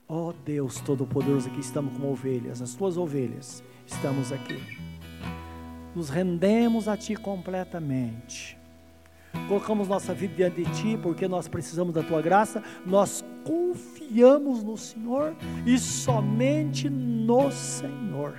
Ó 0.06 0.28
oh, 0.28 0.32
Deus 0.32 0.80
Todo-Poderoso, 0.80 1.48
aqui 1.48 1.60
estamos 1.60 1.94
como 1.94 2.12
ovelhas, 2.12 2.60
as 2.60 2.74
tuas 2.74 2.96
ovelhas, 2.96 3.64
estamos 3.86 4.30
aqui. 4.30 4.60
Nos 5.96 6.10
rendemos 6.10 6.86
a 6.88 6.96
Ti 6.96 7.16
completamente 7.16 8.58
colocamos 9.48 9.88
nossa 9.88 10.14
vida 10.14 10.34
diante 10.34 10.64
de 10.64 10.72
Ti, 10.72 10.98
porque 11.02 11.28
nós 11.28 11.48
precisamos 11.48 11.94
da 11.94 12.02
Tua 12.02 12.22
graça, 12.22 12.62
nós 12.86 13.24
confiamos 13.44 14.62
no 14.62 14.76
Senhor 14.76 15.34
e 15.66 15.78
somente 15.78 16.88
no 16.88 17.50
Senhor. 17.50 18.34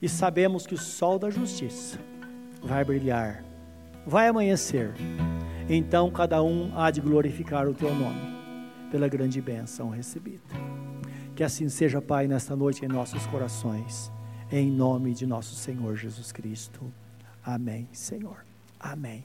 E 0.00 0.08
sabemos 0.08 0.66
que 0.66 0.74
o 0.74 0.78
sol 0.78 1.18
da 1.18 1.28
justiça 1.28 1.98
vai 2.62 2.84
brilhar, 2.84 3.44
vai 4.06 4.28
amanhecer. 4.28 4.94
Então 5.68 6.10
cada 6.10 6.42
um 6.42 6.72
há 6.76 6.90
de 6.90 7.00
glorificar 7.00 7.68
o 7.68 7.74
Teu 7.74 7.94
nome, 7.94 8.38
pela 8.90 9.08
grande 9.08 9.40
bênção 9.40 9.90
recebida. 9.90 10.42
Que 11.34 11.44
assim 11.44 11.68
seja, 11.68 12.00
Pai, 12.00 12.26
nesta 12.26 12.56
noite 12.56 12.84
em 12.84 12.88
nossos 12.88 13.26
corações, 13.26 14.10
em 14.50 14.70
nome 14.70 15.12
de 15.12 15.26
nosso 15.26 15.54
Senhor 15.54 15.94
Jesus 15.94 16.32
Cristo. 16.32 16.92
Amém, 17.48 17.88
Senhor. 17.92 18.44
Amém. 18.78 19.24